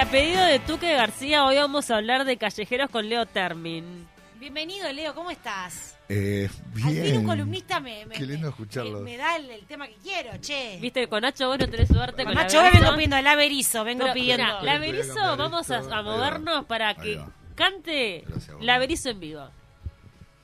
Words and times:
A 0.00 0.06
pedido 0.06 0.44
de 0.44 0.58
Tuque 0.60 0.94
García, 0.94 1.44
hoy 1.44 1.56
vamos 1.56 1.90
a 1.90 1.96
hablar 1.96 2.24
de 2.24 2.36
callejeros 2.38 2.88
con 2.90 3.08
Leo 3.08 3.26
Termin. 3.26 4.08
Bienvenido, 4.38 4.90
Leo, 4.92 5.14
¿cómo 5.14 5.30
estás? 5.30 5.96
Eh, 6.08 6.48
bien. 6.74 6.86
Al 6.88 7.04
fin 7.04 7.16
un 7.18 7.26
columnista 7.26 7.78
me, 7.80 8.06
me, 8.06 8.14
Qué 8.16 8.24
lindo 8.24 8.48
escucharlo. 8.48 9.00
me- 9.00 9.12
me 9.12 9.16
da 9.18 9.36
el, 9.36 9.50
el 9.50 9.64
tema 9.66 9.86
que 9.86 9.96
quiero, 10.02 10.30
che. 10.40 10.78
Viste, 10.80 11.06
con 11.06 11.20
Nacho 11.20 11.46
vos 11.48 11.58
no 11.58 11.68
tenés 11.68 11.88
suerte 11.88 12.24
con, 12.24 12.32
Con 12.32 12.34
la 12.34 12.42
Nacho 12.42 12.62
vengo 12.62 12.92
pidiendo 12.94 13.16
el 13.18 13.26
averizo, 13.26 13.84
vengo 13.84 14.02
Pero, 14.04 14.14
pidiendo. 14.14 14.44
mirá, 14.44 14.62
la 14.62 14.72
a 14.72 14.80
cambiar 14.80 15.36
vamos 15.38 15.70
a, 15.70 15.78
a 15.78 16.02
movernos 16.02 16.64
para 16.64 16.94
que 16.94 17.20
cante 17.54 18.24
Gracias, 18.26 18.56
la 18.60 18.78
Berizo 18.78 19.10
en 19.10 19.20
vivo. 19.20 19.48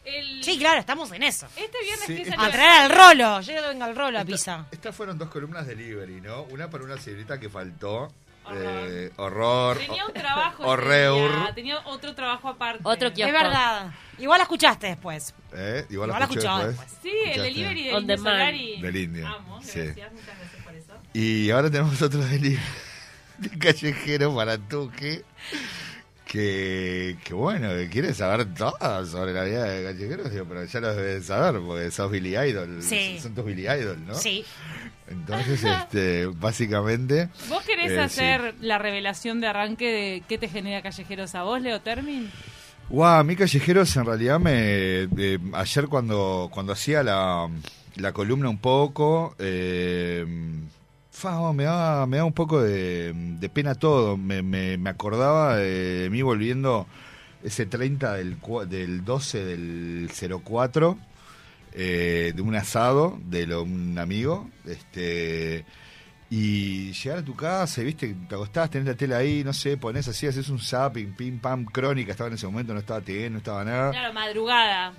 El- 0.04 0.44
Sí, 0.44 0.58
claro, 0.58 0.78
estamos 0.78 1.10
en 1.12 1.22
eso. 1.24 1.46
Este 1.56 1.78
viernes 1.82 2.06
Sí, 2.06 2.14
que 2.16 2.22
es 2.22 2.28
este- 2.28 2.40
A 2.40 2.50
traer 2.50 2.82
al 2.84 2.90
rolo. 2.90 3.40
Yo 3.40 3.54
vengo 3.68 3.84
al 3.84 3.96
rolo 3.96 4.18
a 4.18 4.20
Esta- 4.20 4.32
pizza. 4.32 4.66
Estas 4.70 4.94
fueron 4.94 5.18
dos 5.18 5.28
columnas 5.30 5.66
de 5.66 5.74
delivery, 5.74 6.20
¿no? 6.20 6.42
Una 6.44 6.68
para 6.70 6.84
una 6.84 6.98
señorita 6.98 7.40
que 7.40 7.48
faltó. 7.48 8.12
Horror. 8.46 8.88
eh, 8.90 9.12
horror. 9.16 9.78
Tenía 9.78 10.06
un 10.06 10.12
trabajo. 10.12 10.62
ese 10.62 10.70
Horreur. 10.72 11.30
día, 11.40 11.52
Tenía 11.54 11.78
otro 11.86 12.14
trabajo 12.14 12.48
aparte. 12.48 12.80
Otro 12.84 13.08
Es 13.08 13.14
verdad. 13.32 13.90
Igual 14.18 14.38
la 14.38 14.42
escuchaste 14.44 14.86
después. 14.86 15.34
Eh, 15.54 15.84
igual, 15.90 16.08
Igual 16.08 16.20
la 16.20 16.24
escuché 16.26 16.48
después. 16.48 16.66
después. 16.68 16.92
Sí, 17.02 17.12
el 17.32 17.42
delivery 17.42 17.84
de 17.84 17.92
Indio. 17.92 18.18
Solari. 18.18 18.80
Del 18.82 18.96
Indio, 18.96 19.26
Amo, 19.26 19.60
sí. 19.62 19.80
gracias, 19.80 20.12
muchas 20.12 20.38
gracias 20.38 20.62
por 20.64 20.74
eso. 20.74 20.92
Y 21.12 21.50
ahora 21.50 21.70
tenemos 21.70 22.00
otro 22.02 22.20
delivery 22.20 22.58
de 23.38 23.58
callejero 23.58 24.34
para 24.34 24.56
Tuque. 24.58 25.24
Que, 26.26 27.16
que 27.22 27.34
bueno, 27.34 27.68
que 27.68 27.88
quiere 27.88 28.12
saber 28.12 28.52
todo 28.52 29.06
sobre 29.06 29.32
la 29.32 29.44
vida 29.44 29.62
de 29.64 29.84
callejeros, 29.84 30.32
digo, 30.32 30.44
pero 30.48 30.64
ya 30.64 30.80
lo 30.80 30.92
debes 30.94 31.26
saber, 31.26 31.60
porque 31.64 31.88
sos 31.92 32.10
Billy 32.10 32.36
Idol. 32.36 32.82
Sí. 32.82 33.16
Son 33.22 33.32
tus 33.32 33.44
Billy 33.44 33.62
Idol, 33.68 34.04
¿no? 34.04 34.14
Sí. 34.14 34.44
Entonces, 35.08 35.62
este, 35.64 36.26
básicamente. 36.26 37.28
¿Vos 37.48 37.64
querés 37.64 37.92
Eh, 37.92 38.00
hacer 38.00 38.56
la 38.60 38.76
revelación 38.78 39.40
de 39.40 39.46
arranque 39.46 39.86
de 39.86 40.22
qué 40.28 40.36
te 40.36 40.48
genera 40.48 40.82
callejeros 40.82 41.36
a 41.36 41.44
vos, 41.44 41.62
Leo 41.62 41.80
Termin? 41.80 42.28
Guau, 42.88 43.20
a 43.20 43.24
mí 43.24 43.36
Callejeros 43.36 43.96
en 43.96 44.04
realidad 44.06 44.40
me... 44.40 44.52
eh, 44.52 45.38
ayer 45.54 45.86
cuando, 45.86 46.50
cuando 46.52 46.72
hacía 46.72 47.04
la, 47.04 47.48
la 47.96 48.12
columna 48.12 48.48
un 48.48 48.58
poco, 48.58 49.36
eh, 49.38 50.26
fa, 51.16 51.40
oh, 51.40 51.52
me, 51.54 51.64
daba, 51.64 52.06
me 52.06 52.18
daba 52.18 52.26
un 52.26 52.34
poco 52.34 52.62
de, 52.62 53.12
de 53.14 53.48
pena 53.48 53.74
todo. 53.74 54.16
Me, 54.16 54.42
me, 54.42 54.76
me 54.76 54.90
acordaba 54.90 55.56
de 55.56 56.08
mí 56.10 56.20
volviendo 56.22 56.86
ese 57.42 57.64
30 57.64 58.14
del, 58.14 58.36
del 58.68 59.04
12 59.04 59.44
del 59.44 60.10
04, 60.44 60.98
eh, 61.72 62.32
de 62.34 62.42
un 62.42 62.54
asado 62.54 63.18
de 63.24 63.56
un 63.56 63.98
amigo, 63.98 64.50
este... 64.66 65.64
Y 66.28 66.90
llegar 66.90 67.18
a 67.18 67.24
tu 67.24 67.36
casa, 67.36 67.82
viste, 67.82 68.12
te 68.28 68.34
acostás, 68.34 68.68
tenés 68.68 68.88
la 68.88 68.94
tela 68.96 69.18
ahí, 69.18 69.44
no 69.44 69.52
sé, 69.52 69.76
ponés 69.76 70.08
así, 70.08 70.26
haces 70.26 70.48
un 70.48 70.58
zapping, 70.58 71.14
pim, 71.14 71.38
pam, 71.38 71.64
crónica, 71.64 72.10
estaba 72.10 72.26
en 72.26 72.34
ese 72.34 72.46
momento, 72.46 72.74
no 72.74 72.80
estaba 72.80 73.00
TN, 73.00 73.30
no 73.30 73.38
estaba 73.38 73.64
nada. 73.64 73.92
Claro, 73.92 74.12
madrugada. 74.12 74.92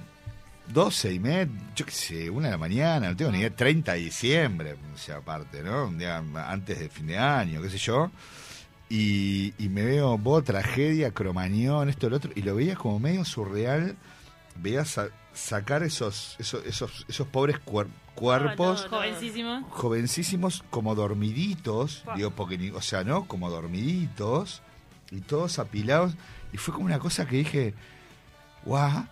12 0.73 1.14
y 1.14 1.20
media, 1.20 1.48
yo 1.76 1.86
qué 1.86 1.92
sé, 1.92 2.30
una 2.30 2.48
de 2.48 2.52
la 2.52 2.58
mañana, 2.58 3.10
no 3.10 3.16
tengo 3.16 3.32
ni 3.32 3.40
idea, 3.40 3.56
30 3.56 3.94
de 3.94 4.00
diciembre, 4.00 4.76
o 4.94 4.98
sea, 4.98 5.18
aparte, 5.18 5.64
¿no? 5.64 5.86
Un 5.86 5.98
día 5.98 6.18
antes 6.48 6.80
de 6.80 6.90
fin 6.90 7.08
de 7.08 7.18
año, 7.18 7.62
qué 7.62 7.70
sé 7.70 7.78
yo. 7.78 8.12
Y, 8.90 9.54
y 9.58 9.70
me 9.70 9.84
veo, 9.84 10.18
vos, 10.18 10.44
tragedia, 10.44 11.12
cromañón, 11.12 11.90
esto, 11.90 12.10
lo 12.10 12.18
otro, 12.18 12.32
y 12.36 12.42
lo 12.42 12.56
veías 12.56 12.78
como 12.78 13.00
medio 13.00 13.26
surreal, 13.26 13.95
veías 14.56 14.90
sa- 14.90 15.10
sacar 15.34 15.84
esos, 15.84 16.36
esos, 16.40 16.66
esos, 16.66 17.06
esos 17.08 17.28
pobres 17.28 17.58
cuer- 17.66 17.88
cuerpos 18.16 18.82
Ah, 18.82 18.88
no. 18.92 18.98
Jovencísimo. 18.98 19.68
jovencísimos 19.70 20.64
como 20.70 20.95
dormiditos, 20.95 22.04
Pa. 22.06 22.16
digo, 22.16 22.32
porque, 22.32 22.58
ni- 22.58 22.70
o 22.72 22.82
sea, 22.82 23.04
¿no? 23.04 23.26
Como 23.26 23.50
dormiditos 23.50 24.62
y 25.12 25.20
todos 25.22 25.60
apilados. 25.60 26.16
Y 26.54 26.58
fue 26.58 26.73
como 26.73 26.86
una 26.86 26.99
cosa 26.99 27.26
que 27.28 27.38
dije, 27.38 27.73
guau. 28.66 29.05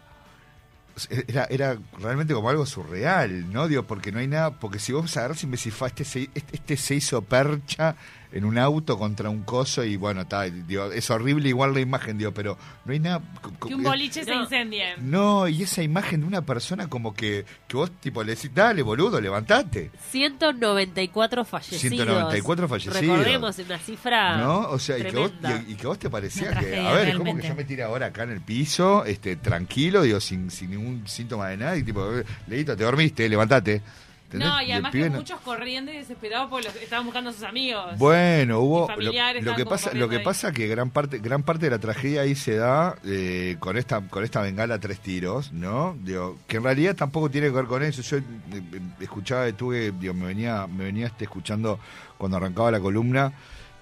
O 0.96 1.00
sea, 1.00 1.18
Era, 1.28 1.46
era 1.50 1.78
realmente 2.00 2.34
como 2.34 2.50
algo 2.50 2.66
surreal, 2.66 3.52
¿no? 3.52 3.68
Digo, 3.68 3.84
porque 3.84 4.12
no 4.12 4.20
hay 4.20 4.28
nada, 4.28 4.52
porque 4.60 4.80
si 4.80 4.94
vos 4.94 5.16
agarrás 5.18 5.44
y 5.44 5.48
me 5.48 5.58
decís, 5.58 5.74
"Fa, 5.74 5.88
este 5.88 6.06
se, 6.06 6.30
este, 6.34 6.56
este 6.56 6.78
se 6.78 6.96
hizo 6.96 7.22
percha 7.22 7.96
en 8.36 8.46
un 8.46 8.60
auto 8.60 9.00
contra 9.00 9.30
un 9.32 9.42
coso 9.44 9.84
y 9.84 9.96
bueno, 9.96 10.22
está, 10.22 10.44
digo, 10.44 10.92
es 10.92 11.10
horrible 11.10 11.50
igual 11.50 11.74
la 11.74 11.80
imagen, 11.80 12.18
digo, 12.20 12.32
pero 12.34 12.56
no 12.86 12.94
hay 12.94 13.00
nada... 13.00 13.22
Que 13.68 13.74
un 13.74 13.82
boliche 13.82 14.24
se 14.24 14.32
No. 14.36 14.44
incendie. 14.44 14.84
No, 15.00 15.48
y 15.48 15.64
esa 15.64 15.82
imagen 15.82 16.22
de 16.22 16.28
una 16.28 16.42
persona 16.46 16.88
como 16.88 17.14
que, 17.14 17.46
que 17.68 17.78
vos 17.78 17.90
tipo 18.00 18.24
le 18.24 18.36
decís, 18.36 18.52
dale, 18.54 18.82
boludo, 18.84 19.20
levantate. 19.20 19.90
194 20.12 21.46
fallecidos. 21.46 21.82
194 21.82 22.68
fallecidos. 22.68 23.02
Recordemos 23.02 23.58
una 23.60 23.80
cifra. 23.80 24.38
¿No? 24.38 24.60
O 24.70 24.80
sea, 24.80 24.98
y 25.00 25.04
que, 25.04 25.12
vos, 25.18 25.32
y, 25.68 25.72
y 25.72 25.76
que 25.76 25.88
vos 25.88 25.98
te 25.98 26.10
parecía 26.10 26.50
Una 26.52 26.60
que, 26.60 26.66
tragedia, 26.68 26.90
a 26.90 26.94
ver, 26.94 27.08
es 27.08 27.14
como 27.14 27.24
que 27.24 27.42
realmente. 27.42 27.48
yo 27.48 27.56
me 27.56 27.64
tire 27.64 27.84
ahora 27.84 28.08
acá 28.08 28.24
en 28.24 28.32
el 28.32 28.42
piso, 28.42 29.06
este, 29.06 29.38
tranquilo, 29.38 30.02
digo, 30.02 30.20
sin, 30.20 30.52
sin 30.52 30.72
ningún 30.72 31.08
síntoma 31.08 31.48
de 31.50 31.58
nada, 31.58 31.78
y 31.78 31.84
tipo, 31.84 32.06
Leito, 32.48 32.76
te 32.76 32.84
dormiste, 32.84 33.28
levantate. 33.30 33.82
¿Entendés? 34.26 34.50
No, 34.50 34.62
y 34.62 34.72
además 34.72 34.92
que 34.92 35.10
no- 35.10 35.18
muchos 35.18 35.40
corriendo 35.42 35.92
y 35.94 35.98
desesperados 35.98 36.50
porque 36.50 36.66
los- 36.68 36.76
estaban 36.78 37.06
buscando 37.06 37.30
a 37.30 37.34
sus 37.34 37.44
amigos. 37.44 37.98
Bueno, 37.98 38.60
hubo 38.60 38.88
lo, 38.98 39.56
que 39.56 39.66
pasa, 39.66 39.94
lo 39.94 40.10
que 40.10 40.18
ahí. 40.18 40.24
pasa 40.24 40.52
que 40.52 40.68
gran 40.68 40.90
parte, 40.90 41.20
gran 41.20 41.44
parte 41.44 41.66
de 41.66 41.72
la 41.72 41.80
tragedia 41.80 42.22
ahí 42.22 42.34
se 42.36 42.56
da 42.56 42.96
eh, 43.06 43.56
con 43.60 43.78
esta, 43.78 44.02
con 44.08 44.24
esta 44.24 44.42
bengala 44.42 44.80
tres 44.80 45.00
tiros, 45.00 45.54
¿no? 45.54 45.96
Digo, 46.02 46.38
que 46.48 46.58
en 46.58 46.64
realidad 46.64 46.96
tampoco 46.96 47.30
tiene 47.30 47.48
que 47.48 47.54
ver 47.54 47.66
con 47.66 47.84
eso. 47.84 48.02
Yo 48.02 48.18
eh, 48.18 48.24
eh, 48.52 48.62
escuchaba 49.00 49.44
de 49.44 49.54
tuve, 49.54 49.92
digo, 49.92 50.14
me 50.16 50.26
venía, 50.26 50.66
me 50.68 50.86
venía 50.86 51.06
este 51.08 51.26
escuchando 51.26 51.80
cuando 52.18 52.38
arrancaba 52.38 52.72
la 52.72 52.80
columna. 52.80 53.32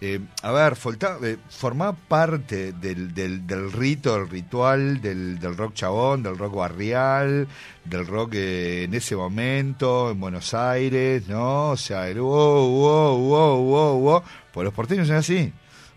Eh, 0.06 0.20
a 0.42 0.52
ver, 0.52 0.78
eh, 1.24 1.38
formaba 1.48 1.94
parte 1.94 2.74
del, 2.74 3.14
del, 3.14 3.48
del 3.48 3.72
rito, 3.72 4.14
del 4.16 4.30
ritual, 4.30 5.02
del, 5.02 5.40
del 5.40 5.56
rock 5.56 5.76
chabón, 5.76 6.22
del 6.22 6.38
rock 6.38 6.56
barrial, 6.56 7.48
del 7.86 8.06
rock 8.06 8.34
eh, 8.34 8.84
en 8.84 8.94
ese 8.96 9.16
momento, 9.16 10.12
en 10.12 10.20
Buenos 10.20 10.54
Aires, 10.54 11.26
¿no? 11.30 11.70
O 11.70 11.78
sea, 11.78 12.10
el 12.10 12.20
wow, 12.20 12.68
wow, 12.70 13.18
wow, 13.18 13.64
wow, 13.64 14.00
wow. 14.02 14.24
Pues 14.52 14.66
los 14.66 14.74
porteños 14.74 15.08
son 15.08 15.16
así, 15.16 15.54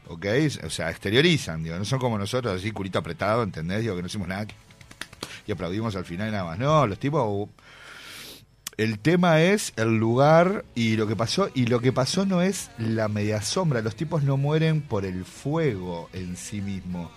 ¿ok? 0.06 0.26
O 0.64 0.70
sea, 0.70 0.88
exteriorizan, 0.88 1.64
digo, 1.64 1.76
no 1.76 1.84
son 1.84 1.98
como 1.98 2.16
nosotros, 2.16 2.60
así, 2.60 2.70
culito 2.70 3.00
apretado, 3.00 3.42
¿entendés? 3.42 3.80
Digo, 3.80 3.96
que 3.96 4.02
no 4.02 4.06
hicimos 4.06 4.28
nada 4.28 4.46
y 5.48 5.50
aplaudimos 5.50 5.96
al 5.96 6.04
final 6.04 6.28
y 6.28 6.30
nada 6.30 6.44
más. 6.44 6.60
No, 6.60 6.86
los 6.86 7.00
tipos 7.00 7.48
el 8.78 8.98
tema 8.98 9.40
es 9.40 9.72
el 9.76 9.96
lugar 9.96 10.64
y 10.74 10.96
lo 10.96 11.06
que 11.06 11.16
pasó 11.16 11.48
y 11.54 11.66
lo 11.66 11.80
que 11.80 11.92
pasó 11.92 12.26
no 12.26 12.42
es 12.42 12.70
la 12.78 13.08
media 13.08 13.40
sombra. 13.40 13.80
Los 13.80 13.96
tipos 13.96 14.22
no 14.22 14.36
mueren 14.36 14.82
por 14.82 15.04
el 15.04 15.24
fuego 15.24 16.10
en 16.12 16.36
sí 16.36 16.60
mismo 16.60 17.10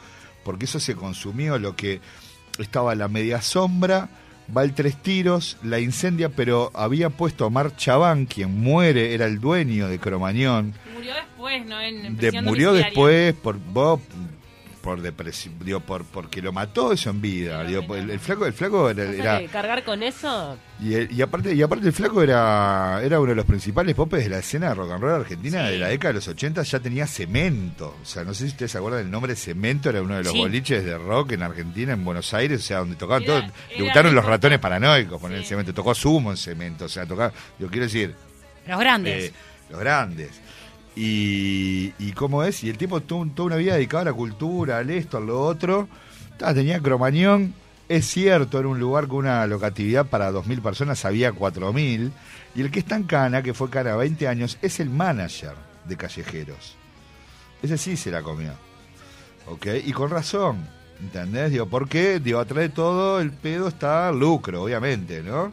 porque 0.43 0.65
eso 0.65 0.79
se 0.79 0.95
consumió 0.95 1.59
lo 1.59 1.75
que 1.75 1.99
estaba 2.59 2.95
la 2.95 3.07
media 3.07 3.41
sombra 3.41 4.09
va 4.55 4.63
el 4.63 4.73
tres 4.73 4.95
tiros 5.01 5.57
la 5.61 5.79
incendia 5.79 6.29
pero 6.29 6.71
había 6.73 7.09
puesto 7.11 7.43
a 7.43 7.47
Omar 7.47 7.75
Chabán 7.75 8.25
quien 8.25 8.57
muere 8.59 9.13
era 9.13 9.25
el 9.25 9.39
dueño 9.39 9.87
de 9.89 9.99
Cromañón. 9.99 10.73
Murió 10.95 11.13
después, 11.13 11.65
¿no? 11.67 11.79
En, 11.79 12.17
de- 12.17 12.41
murió 12.41 12.73
después 12.73 13.33
por 13.35 13.57
vos, 13.59 13.99
por 14.81 15.01
depresión 15.01 15.55
digo, 15.59 15.79
por 15.81 16.03
porque 16.05 16.41
lo 16.41 16.51
mató 16.51 16.91
eso 16.93 17.09
en 17.09 17.21
vida 17.21 17.63
digo, 17.63 17.95
el, 17.95 18.09
el 18.09 18.19
flaco 18.19 18.45
el 18.45 18.53
flaco 18.53 18.89
era, 18.89 19.03
era- 19.03 19.47
cargar 19.51 19.83
con 19.83 20.01
eso. 20.03 20.57
y, 20.81 20.93
el- 20.93 21.11
y 21.11 21.21
aparte 21.21 21.53
y 21.53 21.61
aparte 21.61 21.87
el 21.87 21.93
flaco 21.93 22.21
era 22.23 23.01
era 23.03 23.19
uno 23.19 23.29
de 23.31 23.35
los 23.35 23.45
principales 23.45 23.93
popes 23.95 24.23
de 24.23 24.29
la 24.29 24.39
escena 24.39 24.69
de 24.69 24.75
rock 24.75 24.91
and 24.91 25.01
roll 25.03 25.21
argentina 25.21 25.65
Sí. 25.67 25.73
de 25.73 25.79
la 25.79 25.87
década 25.89 26.09
de 26.09 26.13
los 26.15 26.27
80 26.27 26.63
ya 26.63 26.79
tenía 26.79 27.05
cemento 27.07 27.95
o 28.01 28.05
sea 28.05 28.23
no 28.23 28.33
sé 28.33 28.45
si 28.45 28.49
ustedes 28.51 28.71
se 28.71 28.77
acuerdan 28.77 29.01
del 29.03 29.11
nombre 29.11 29.35
cemento 29.35 29.89
era 29.89 30.01
uno 30.01 30.15
de 30.15 30.23
los 30.23 30.31
Sí. 30.33 30.39
boliches 30.39 30.83
de 30.85 30.97
rock 30.97 31.33
en 31.33 31.43
Argentina 31.43 31.93
en 31.93 32.03
Buenos 32.05 32.33
Aires 32.33 32.59
o 32.61 32.63
sea 32.63 32.77
donde 32.79 32.95
tocaban 32.95 33.23
Era- 33.23 33.31
todos 33.33 33.43
era 33.69 33.77
debutaron 33.77 34.15
los 34.15 34.25
ratones 34.25 34.59
paranoicos 34.59 35.19
poner 35.19 35.37
el 35.39 35.43
Sí. 35.43 35.49
cemento 35.49 35.73
tocó 35.73 35.93
sumo 35.93 36.31
en 36.31 36.37
cemento 36.37 36.85
o 36.85 36.89
sea 36.89 37.05
tocaba 37.05 37.33
yo 37.59 37.67
quiero 37.67 37.85
decir 37.85 38.15
Los 38.67 38.79
grandes. 38.79 39.25
eh, 39.25 39.33
los 39.69 39.79
grandes. 39.79 40.29
Y, 40.95 42.11
cómo 42.13 42.43
es, 42.43 42.63
y 42.63 42.69
el 42.69 42.77
tipo 42.77 42.99
tuvo 43.01 43.25
toda 43.27 43.47
una 43.47 43.55
vida 43.55 43.75
dedicada 43.75 44.01
a 44.01 44.05
la 44.05 44.13
cultura, 44.13 44.79
al 44.79 44.89
esto, 44.89 45.17
a 45.17 45.21
lo 45.21 45.41
otro. 45.41 45.87
Tenía 46.37 46.79
Cromañón, 46.81 47.53
es 47.87 48.05
cierto, 48.05 48.59
era 48.59 48.67
un 48.67 48.79
lugar 48.79 49.07
con 49.07 49.19
una 49.19 49.47
locatividad 49.47 50.05
para 50.05 50.31
2.000 50.31 50.61
personas, 50.61 51.05
había 51.05 51.31
4.000. 51.31 52.11
Y 52.55 52.61
el 52.61 52.71
que 52.71 52.79
está 52.79 52.95
en 52.95 53.03
Cana, 53.03 53.41
que 53.41 53.53
fue 53.53 53.69
Cana 53.69 53.95
20 53.95 54.27
años, 54.27 54.57
es 54.61 54.79
el 54.79 54.89
manager 54.89 55.53
de 55.85 55.95
Callejeros. 55.95 56.75
Ese 57.61 57.77
sí 57.77 57.97
se 57.97 58.11
la 58.11 58.21
comió. 58.21 58.51
¿Ok? 59.47 59.67
Y 59.85 59.91
con 59.91 60.09
razón. 60.09 60.67
¿Entendés? 60.99 61.51
Digo, 61.51 61.65
¿por 61.65 61.87
qué? 61.87 62.19
Digo, 62.19 62.39
atrás 62.39 62.59
de 62.59 62.69
todo 62.69 63.21
el 63.21 63.31
pedo 63.31 63.69
está 63.69 64.11
lucro, 64.11 64.63
obviamente, 64.63 65.23
¿no? 65.23 65.51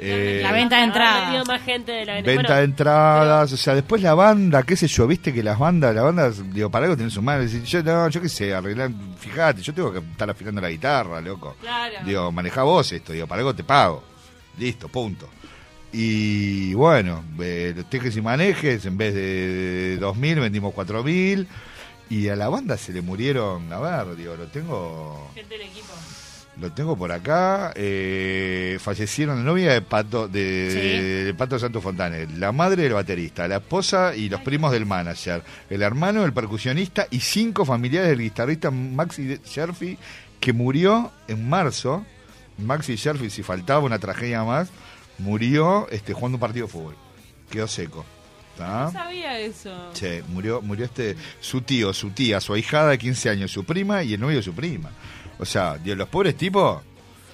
Eh, 0.00 0.40
La 0.42 0.52
venta 0.52 0.76
de 0.76 0.84
entradas. 0.84 1.26
metido 1.26 1.44
más 1.44 1.62
gente 1.62 1.92
de 1.92 2.04
la 2.04 2.14
Venta 2.14 2.32
bueno, 2.34 2.54
de 2.54 2.62
entradas, 2.62 3.52
o 3.52 3.56
sea, 3.56 3.74
después 3.74 4.00
la 4.00 4.14
banda, 4.14 4.62
qué 4.62 4.76
sé 4.76 4.86
yo, 4.86 5.06
viste 5.06 5.32
que 5.34 5.42
las 5.42 5.58
bandas, 5.58 5.94
la 5.94 6.02
banda, 6.02 6.30
digo, 6.30 6.70
para 6.70 6.84
algo 6.84 6.96
tenés 6.96 7.16
un 7.16 7.24
mal, 7.24 7.46
yo 7.48 7.82
no, 7.82 8.08
yo 8.08 8.20
qué 8.22 8.28
sé, 8.28 8.54
arreglar, 8.54 8.90
fíjate, 9.18 9.60
yo 9.60 9.74
tengo 9.74 9.92
que 9.92 9.98
estar 9.98 10.30
afilando 10.30 10.60
la 10.60 10.70
guitarra, 10.70 11.20
loco. 11.20 11.56
Claro. 11.60 11.96
Digo, 12.04 12.30
manejá 12.30 12.62
vos 12.62 12.92
esto, 12.92 13.12
digo, 13.12 13.26
para 13.26 13.40
algo 13.40 13.54
te 13.54 13.64
pago. 13.64 14.04
Listo, 14.58 14.88
punto. 14.88 15.28
Y 15.92 16.74
bueno, 16.74 17.24
eh, 17.40 17.72
los 17.74 17.88
tejes 17.88 18.16
y 18.16 18.20
manejes, 18.20 18.84
en 18.84 18.96
vez 18.98 19.14
de 19.14 19.98
2.000 20.00 20.40
vendimos 20.40 20.74
4.000. 20.74 21.46
Y 22.10 22.28
a 22.28 22.36
la 22.36 22.48
banda 22.48 22.76
se 22.78 22.92
le 22.92 23.02
murieron, 23.02 23.70
a 23.72 23.78
ver, 23.80 24.16
digo, 24.16 24.34
lo 24.34 24.46
tengo 24.46 25.30
Gente 25.34 25.58
del 25.58 25.66
equipo. 25.66 25.92
Lo 26.60 26.72
tengo 26.72 26.96
por 26.96 27.12
acá. 27.12 27.72
eh, 27.76 28.78
fallecieron 28.80 29.38
la 29.38 29.42
novia 29.44 29.72
de 29.72 29.80
Pato 29.82 30.28
de, 30.28 30.68
Sí. 30.70 31.24
de 31.26 31.34
Pato 31.34 31.58
Santo 31.58 31.80
Fontanes, 31.80 32.30
la 32.38 32.52
madre 32.52 32.82
del 32.84 32.92
baterista, 32.94 33.46
la 33.48 33.56
esposa 33.56 34.14
y 34.16 34.28
los 34.28 34.40
primos 34.40 34.72
del 34.72 34.86
manager, 34.86 35.42
el 35.70 35.82
hermano 35.82 36.22
del 36.22 36.32
percusionista 36.32 37.06
y 37.10 37.20
cinco 37.20 37.64
familiares 37.64 38.10
del 38.10 38.20
guitarrista 38.20 38.70
Maxi 38.70 39.38
Sherfy, 39.44 39.98
que 40.40 40.52
murió 40.52 41.12
en 41.28 41.48
marzo. 41.48 42.04
Maxi 42.58 42.96
Sherfy, 42.96 43.30
si 43.30 43.42
faltaba 43.42 43.80
una 43.80 43.98
tragedia 43.98 44.42
más, 44.44 44.68
murió 45.18 45.88
este, 45.90 46.12
jugando 46.12 46.36
un 46.36 46.40
partido 46.40 46.66
de 46.66 46.72
fútbol. 46.72 46.96
Quedó 47.50 47.66
seco. 47.68 48.04
¿tá? 48.56 48.84
No 48.86 48.92
sabía 48.92 49.38
eso. 49.38 49.90
Sí, 49.94 50.20
murió, 50.28 50.60
murió 50.60 50.84
este, 50.84 51.14
su 51.40 51.60
tío, 51.62 51.92
su 51.94 52.10
tía, 52.10 52.40
su 52.40 52.52
ahijada 52.54 52.90
de 52.90 52.98
15 52.98 53.30
años, 53.30 53.52
su 53.52 53.64
prima 53.64 54.02
y 54.02 54.14
el 54.14 54.20
novio 54.20 54.36
de 54.38 54.42
su 54.42 54.52
prima. 54.52 54.90
O 55.38 55.44
sea, 55.44 55.78
digo, 55.78 55.96
los 55.96 56.08
pobres 56.08 56.36
tipos, 56.36 56.82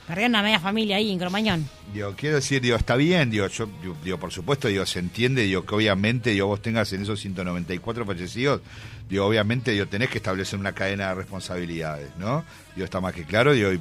Perdieron 0.06 0.32
una 0.32 0.42
media 0.42 0.60
familia 0.60 0.96
ahí 0.98 1.10
en 1.10 1.18
Cromañón. 1.18 1.66
digo, 1.94 2.12
quiero 2.14 2.36
decir, 2.36 2.60
digo, 2.60 2.76
está 2.76 2.94
bien, 2.94 3.30
digo, 3.30 3.46
yo, 3.46 3.66
digo, 4.04 4.18
por 4.18 4.30
supuesto, 4.30 4.68
digo, 4.68 4.84
se 4.84 4.98
entiende, 4.98 5.40
digo, 5.44 5.64
que 5.64 5.74
obviamente, 5.74 6.28
digo, 6.30 6.46
vos 6.46 6.60
tengas 6.60 6.92
en 6.92 7.00
esos 7.00 7.18
194 7.20 8.04
fallecidos, 8.04 8.60
digo, 9.08 9.24
obviamente, 9.24 9.70
digo, 9.70 9.86
tenés 9.86 10.10
que 10.10 10.18
establecer 10.18 10.58
una 10.58 10.72
cadena 10.72 11.08
de 11.08 11.14
responsabilidades, 11.14 12.10
¿no? 12.18 12.44
Digo, 12.74 12.84
está 12.84 13.00
más 13.00 13.14
que 13.14 13.24
claro, 13.24 13.54
digo, 13.54 13.72
y, 13.72 13.80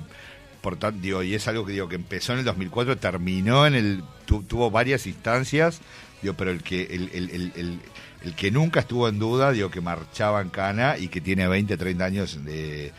por 0.61 0.77
tan- 0.77 1.01
digo, 1.01 1.23
y 1.23 1.35
es 1.35 1.45
algo 1.49 1.65
que 1.65 1.73
digo 1.73 1.89
que 1.89 1.95
empezó 1.95 2.31
en 2.31 2.39
el 2.39 2.45
2004, 2.45 2.95
terminó 2.95 3.67
en 3.67 3.75
el, 3.75 4.03
tu- 4.25 4.43
tuvo 4.43 4.71
varias 4.71 5.05
instancias, 5.07 5.81
digo, 6.21 6.35
pero 6.35 6.51
el 6.51 6.63
que, 6.63 6.83
el, 6.83 7.09
el, 7.13 7.29
el, 7.31 7.51
el- 7.57 7.79
el 8.23 8.33
que 8.35 8.49
nunca 8.49 8.79
estuvo 8.79 9.09
en 9.09 9.19
duda, 9.19 9.51
digo, 9.51 9.69
que 9.69 9.81
marchaba 9.81 10.39
en 10.39 10.47
cana 10.47 10.97
y 10.97 11.09
que 11.09 11.19
tiene 11.19 11.49
20, 11.49 11.75
30 11.75 12.05
años 12.05 12.45
de 12.45 12.93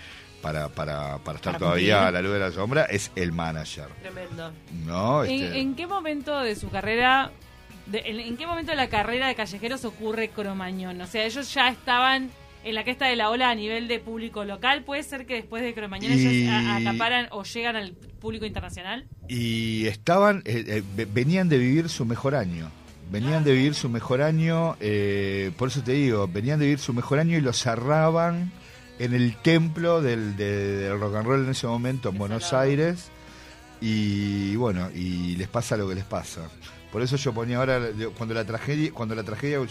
para, 0.44 0.69
para, 0.69 1.19
para 1.19 1.37
estar 1.38 1.55
Para 1.55 1.58
todavía 1.58 1.94
cumplir. 1.96 2.08
a 2.08 2.11
la 2.12 2.23
luz 2.23 2.32
de 2.35 2.38
la 2.38 2.52
sombra, 2.52 2.85
es 2.85 3.11
el 3.17 3.32
manager. 3.32 3.87
Tremendo. 4.02 4.52
¿No? 4.85 5.25
¿En, 5.25 5.31
Este, 5.43 5.58
en 5.61 5.75
qué 5.75 5.87
momento 5.87 6.38
de 6.41 6.55
su 6.55 6.69
carrera, 6.69 7.31
de- 7.87 8.02
en, 8.05 8.20
en 8.20 8.37
qué 8.37 8.46
momento 8.46 8.70
de 8.73 8.76
la 8.76 8.88
carrera 8.88 9.26
de 9.29 9.35
callejeros 9.35 9.85
ocurre 9.85 10.29
Cromañón? 10.29 11.00
O 11.00 11.06
sea, 11.06 11.25
ellos 11.25 11.52
ya 11.55 11.69
estaban 11.69 12.31
en 12.62 12.75
la 12.75 12.85
cresta 12.85 13.06
de 13.06 13.17
la 13.17 13.31
ola 13.31 13.50
a 13.50 13.55
nivel 13.55 13.88
de 13.88 13.99
público 14.00 14.44
local. 14.44 14.85
¿Puede 14.85 15.02
ser 15.02 15.26
que 15.26 15.35
después 15.35 15.62
de 15.62 15.75
Cromañón 15.75 16.12
Y- 16.12 16.26
ellos 16.26 16.50
a- 16.52 16.76
acaparan 16.76 17.29
o 17.31 17.43
llegan 17.44 17.76
al 17.76 17.93
público 17.93 18.44
internacional? 18.46 19.06
Y 19.29 19.87
estaban, 19.87 20.43
eh, 20.44 20.64
eh, 20.67 20.82
ve- 20.94 21.06
venían 21.11 21.49
de 21.49 21.58
vivir 21.58 21.88
su 21.88 22.05
mejor 22.05 22.35
año. 22.35 22.70
Venían 23.11 23.44
de 23.44 23.52
vivir 23.52 23.75
su 23.75 23.88
mejor 23.91 24.23
año, 24.23 24.76
eh, 24.81 25.52
por 25.58 25.69
eso 25.69 25.82
te 25.82 25.93
digo, 25.93 26.26
venían 26.26 26.58
de 26.58 26.64
vivir 26.64 26.79
su 26.79 26.94
mejor 26.94 27.19
año 27.19 27.37
y 27.37 27.41
lo 27.43 27.52
cerraban 27.52 28.50
en 28.99 29.14
el 29.14 29.37
templo 29.37 30.00
del, 30.02 30.37
de- 30.37 30.76
del 30.79 31.00
rock 31.00 31.17
and 31.17 31.26
roll 31.26 31.44
en 31.44 31.50
ese 31.50 31.67
momento 31.67 32.08
en 32.11 32.19
Buenos. 32.19 32.52
Aires. 32.52 33.11
Y 33.81 34.56
bueno, 34.56 34.88
y 34.94 35.37
les 35.37 35.49
pasa 35.49 35.76
lo 35.76 35.88
que 35.88 35.94
les 35.94 36.05
pasa. 36.05 36.43
Por 36.91 37.02
eso 37.02 37.17
yo 37.17 37.35
ponía 37.35 37.58
ahora, 37.58 37.81
cuando 38.17 38.35
la 38.35 38.44
tragedia, 38.44 38.93
cuando 38.93 39.14
la 39.17 39.25
tragedia, 39.25 39.56
yo, 39.56 39.67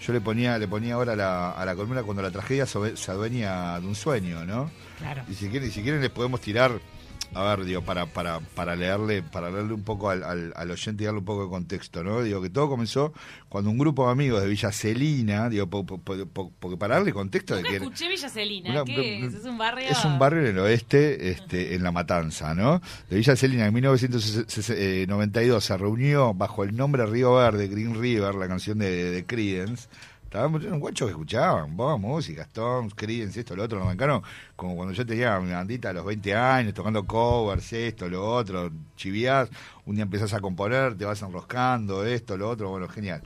yo 0.00 0.12
le 0.12 0.20
ponía, 0.20 0.56
le 0.56 0.68
ponía 0.68 0.94
ahora 0.94 1.14
a 1.14 1.16
la, 1.16 1.50
a 1.50 1.64
la 1.64 1.74
columna 1.74 2.02
cuando 2.04 2.22
la 2.22 2.30
tragedia 2.30 2.64
se 2.64 2.96
se 2.96 3.10
adueña 3.10 3.78
de 3.80 3.86
un 3.88 3.96
sueño, 3.96 4.44
¿no? 4.46 4.70
Claro. 4.98 5.24
Y 5.28 5.34
si 5.34 5.48
quieren, 5.48 5.68
y 5.68 5.72
si 5.72 5.82
quieren 5.82 6.00
les 6.00 6.10
podemos 6.10 6.40
tirar, 6.40 6.70
a 7.32 7.42
ver, 7.56 7.64
digo, 7.64 7.82
para, 7.82 8.06
para, 8.06 8.40
para 8.40 8.74
leerle, 8.76 9.22
para 9.22 9.50
leerle 9.50 9.72
un 9.74 9.82
poco 9.84 10.10
al, 10.10 10.24
al, 10.24 10.52
al 10.56 10.70
oyente 10.70 11.02
y 11.02 11.06
darle 11.06 11.20
un 11.20 11.24
poco 11.24 11.44
de 11.44 11.50
contexto, 11.50 12.02
¿no? 12.02 12.22
Digo 12.22 12.42
que 12.42 12.50
todo 12.50 12.68
comenzó 12.68 13.12
cuando 13.48 13.70
un 13.70 13.78
grupo 13.78 14.06
de 14.06 14.12
amigos 14.12 14.42
de 14.42 14.48
Villa 14.48 14.72
Celina, 14.72 15.48
digo, 15.48 15.68
po- 15.68 15.86
po- 15.86 15.98
po- 15.98 16.26
po- 16.26 16.52
porque 16.58 16.76
para 16.76 16.94
darle 16.96 17.12
contexto 17.12 17.54
de 17.56 17.62
que 17.62 17.76
escuché 17.76 18.08
Villa 18.08 18.28
Celina. 18.28 18.70
Una- 18.70 18.84
¿Qué 18.84 19.24
es? 19.26 19.34
¿Es 19.34 19.44
un 19.44 19.58
barrio? 19.58 19.88
es 19.88 20.04
un 20.04 20.18
barrio 20.18 20.40
en 20.40 20.46
el 20.48 20.58
oeste, 20.58 21.30
este, 21.30 21.74
en 21.74 21.82
La 21.84 21.92
Matanza, 21.92 22.54
¿no? 22.54 22.80
De 23.08 23.16
Villa 23.16 23.36
Celina 23.36 23.66
en 23.66 23.74
1992 23.74 25.64
se 25.64 25.76
reunió 25.76 26.34
bajo 26.34 26.64
el 26.64 26.76
nombre 26.76 27.06
Río 27.06 27.34
Verde, 27.34 27.68
Green 27.68 28.00
River, 28.00 28.34
la 28.34 28.48
canción 28.48 28.78
de, 28.78 29.10
de 29.10 29.24
Creedence. 29.24 29.88
Estábamos 30.30 30.62
eran 30.62 30.78
guachos 30.78 31.06
que 31.08 31.10
escuchaban, 31.10 31.76
vos, 31.76 31.98
música, 31.98 32.42
Stones, 32.42 32.94
Creedence, 32.94 33.40
esto, 33.40 33.56
lo 33.56 33.64
otro, 33.64 33.78
lo 33.80 33.84
arrancaron 33.84 34.22
como 34.54 34.76
cuando 34.76 34.94
yo 34.94 35.04
tenía 35.04 35.36
mi 35.40 35.50
bandita 35.50 35.90
a 35.90 35.92
los 35.92 36.04
20 36.04 36.32
años, 36.36 36.72
tocando 36.72 37.04
covers, 37.04 37.72
esto, 37.72 38.08
lo 38.08 38.24
otro, 38.34 38.70
chiviás, 38.96 39.48
un 39.86 39.96
día 39.96 40.04
empezás 40.04 40.32
a 40.32 40.38
componer, 40.38 40.94
te 40.96 41.04
vas 41.04 41.20
enroscando, 41.22 42.04
esto, 42.06 42.36
lo 42.36 42.48
otro, 42.48 42.68
bueno, 42.70 42.86
genial. 42.86 43.22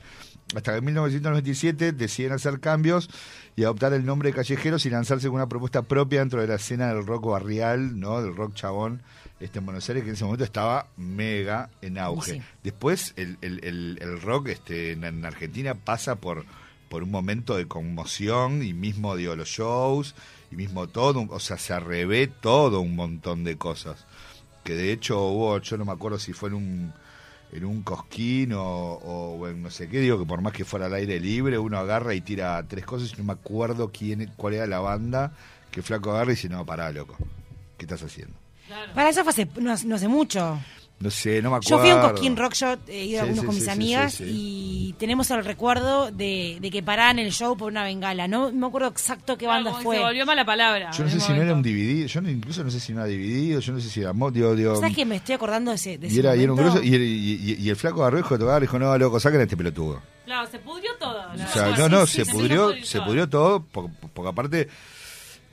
Hasta 0.55 0.71
que 0.71 0.77
en 0.79 0.85
1997 0.85 1.91
deciden 1.91 2.31
hacer 2.31 2.59
cambios 2.59 3.07
y 3.55 3.63
adoptar 3.65 3.93
el 3.93 4.03
nombre 4.03 4.29
de 4.29 4.35
Callejeros 4.35 4.83
y 4.87 4.89
lanzarse 4.89 5.27
con 5.27 5.35
una 5.35 5.47
propuesta 5.47 5.83
propia 5.83 6.21
dentro 6.21 6.41
de 6.41 6.47
la 6.47 6.55
escena 6.55 6.87
del 6.91 7.05
rock 7.05 7.27
barrial, 7.29 7.99
¿no? 7.99 8.19
Del 8.23 8.35
rock 8.35 8.55
chabón 8.55 9.03
este, 9.39 9.59
en 9.59 9.65
Buenos 9.65 9.87
Aires, 9.89 10.03
que 10.03 10.09
en 10.09 10.15
ese 10.15 10.23
momento 10.23 10.43
estaba 10.43 10.87
mega 10.97 11.69
en 11.83 11.99
auge. 11.99 12.31
Sí. 12.33 12.41
Después 12.63 13.13
el, 13.15 13.37
el- 13.41 13.63
el- 13.63 13.99
el 14.01 14.21
rock 14.21 14.47
este, 14.47 14.93
en, 14.93 15.03
en 15.03 15.23
Argentina 15.25 15.75
pasa 15.75 16.15
por, 16.15 16.45
por 16.89 17.03
un 17.03 17.11
momento 17.11 17.55
de 17.55 17.67
conmoción 17.67 18.63
y 18.63 18.73
mismo 18.73 19.15
digo, 19.15 19.35
los 19.35 19.49
shows 19.49 20.15
y 20.51 20.55
mismo 20.55 20.87
todo, 20.87 21.25
o 21.29 21.39
sea, 21.39 21.57
se 21.57 21.79
revé 21.79 22.27
todo 22.27 22.81
un 22.81 22.95
montón 22.95 23.43
de 23.43 23.57
cosas. 23.57 24.05
Que 24.63 24.75
de 24.75 24.91
hecho 24.91 25.21
hubo, 25.23 25.59
yo 25.59 25.77
no 25.77 25.85
me 25.85 25.91
acuerdo 25.91 26.19
si 26.19 26.33
fue 26.33 26.49
en 26.49 26.55
un 26.55 26.93
en 27.51 27.63
un 27.63 27.83
cosquín 27.83 28.53
o, 28.53 28.63
o 28.63 29.47
en 29.47 29.61
no 29.63 29.69
sé 29.69 29.87
qué, 29.87 29.99
digo 29.99 30.19
que 30.19 30.25
por 30.25 30.41
más 30.41 30.51
que 30.51 30.65
fuera 30.65 30.87
al 30.87 30.93
aire 30.93 31.19
libre, 31.19 31.57
uno 31.57 31.77
agarra 31.77 32.13
y 32.13 32.21
tira 32.21 32.61
tres 32.67 32.85
cosas 32.85 33.13
y 33.13 33.17
no 33.17 33.23
me 33.23 33.33
acuerdo 33.33 33.91
quién, 33.91 34.31
cuál 34.35 34.55
era 34.55 34.67
la 34.67 34.79
banda, 34.79 35.31
que 35.71 35.81
Flaco 35.81 36.11
agarra 36.11 36.31
y 36.31 36.35
dice, 36.35 36.49
no, 36.49 36.65
pará, 36.65 36.91
loco, 36.91 37.15
¿qué 37.77 37.85
estás 37.85 38.03
haciendo? 38.03 38.35
Claro. 38.67 38.93
Para 38.93 39.09
eso 39.09 39.23
fue 39.23 39.31
hace, 39.31 39.47
no, 39.61 39.73
no 39.85 39.95
hace 39.95 40.07
mucho. 40.07 40.59
No 40.97 41.11
sé, 41.11 41.41
no 41.41 41.51
me 41.51 41.59
Yo 41.59 41.75
acuerdo. 41.75 41.79
fui 41.81 41.89
a 41.89 41.95
un 41.95 42.01
Cosquín 42.13 42.37
Rock 42.37 42.53
Shot, 42.53 42.89
he 42.89 43.03
ido 43.05 43.19
a 43.19 43.23
Sí, 43.25 43.29
algunos 43.29 43.39
sí, 43.41 43.45
con 43.45 43.55
mis 43.55 43.63
sí, 43.65 43.69
amigas 43.69 44.13
sí, 44.13 44.23
sí. 44.25 44.31
y 44.89 44.93
tenemos 44.97 45.29
el 45.29 45.43
recuerdo 45.43 46.09
de, 46.09 46.57
de 46.61 46.71
que 46.71 46.81
paraban 46.81 47.19
el 47.19 47.31
show 47.33 47.57
por 47.57 47.69
una 47.69 47.83
bengala. 47.83 48.29
No 48.29 48.51
me 48.53 48.65
acuerdo 48.65 48.87
exacto 48.87 49.37
qué 49.37 49.45
banda 49.45 49.73
fue. 49.73 49.97
Se 49.97 50.03
volvió 50.03 50.25
mala 50.25 50.45
palabra. 50.45 50.91
Yo 50.91 51.03
no 51.03 51.09
sé 51.09 51.15
el 51.17 51.21
si 51.21 51.33
no 51.33 51.41
era 51.41 51.53
un 51.53 51.61
dividido, 51.61 52.07
yo 52.07 52.21
no- 52.21 52.29
incluso 52.29 52.63
no 52.63 52.71
sé 52.71 52.79
si 52.79 52.93
no 52.93 53.01
era 53.01 53.07
dividido, 53.09 53.59
yo 53.59 53.73
no 53.73 53.81
sé 53.81 53.89
si 53.89 53.99
era 53.99 54.13
digo, 54.31 54.55
digo, 54.55 54.77
¿Sabes 54.77 54.95
que 54.95 55.05
me 55.05 55.17
estoy 55.17 55.35
acordando 55.35 55.71
de 55.71 55.75
ese, 55.75 55.97
de 55.97 56.07
y 56.07 56.11
ese 56.11 56.19
era, 56.21 56.35
y 56.35 56.43
era 56.43 56.53
un 56.53 56.57
momento? 56.57 56.79
grosso, 56.79 56.87
y, 56.87 56.95
y- 56.95 57.51
y- 57.51 57.63
y 57.65 57.69
el 57.69 57.75
flaco 57.75 58.01
agarró 58.01 58.17
dijo, 58.17 58.39
tocar, 58.39 58.61
dijo, 58.61 58.79
no, 58.79 58.97
loco, 58.97 59.19
a 59.41 59.43
este 59.43 59.57
pelotudo. 59.57 60.01
Claro, 60.23 60.49
se 60.49 60.59
pudrió 60.59 60.91
todo. 60.97 61.21
O 61.33 61.37
sea, 61.53 61.75
no, 61.77 61.89
no, 61.89 62.07
Sí, 62.07 62.15
se 62.17 62.25
sí, 62.25 62.31
pudrió, 62.31 62.73
se 62.83 63.01
pudrió 63.01 63.29
todo, 63.29 63.63
porque, 63.71 63.91
porque 64.13 64.29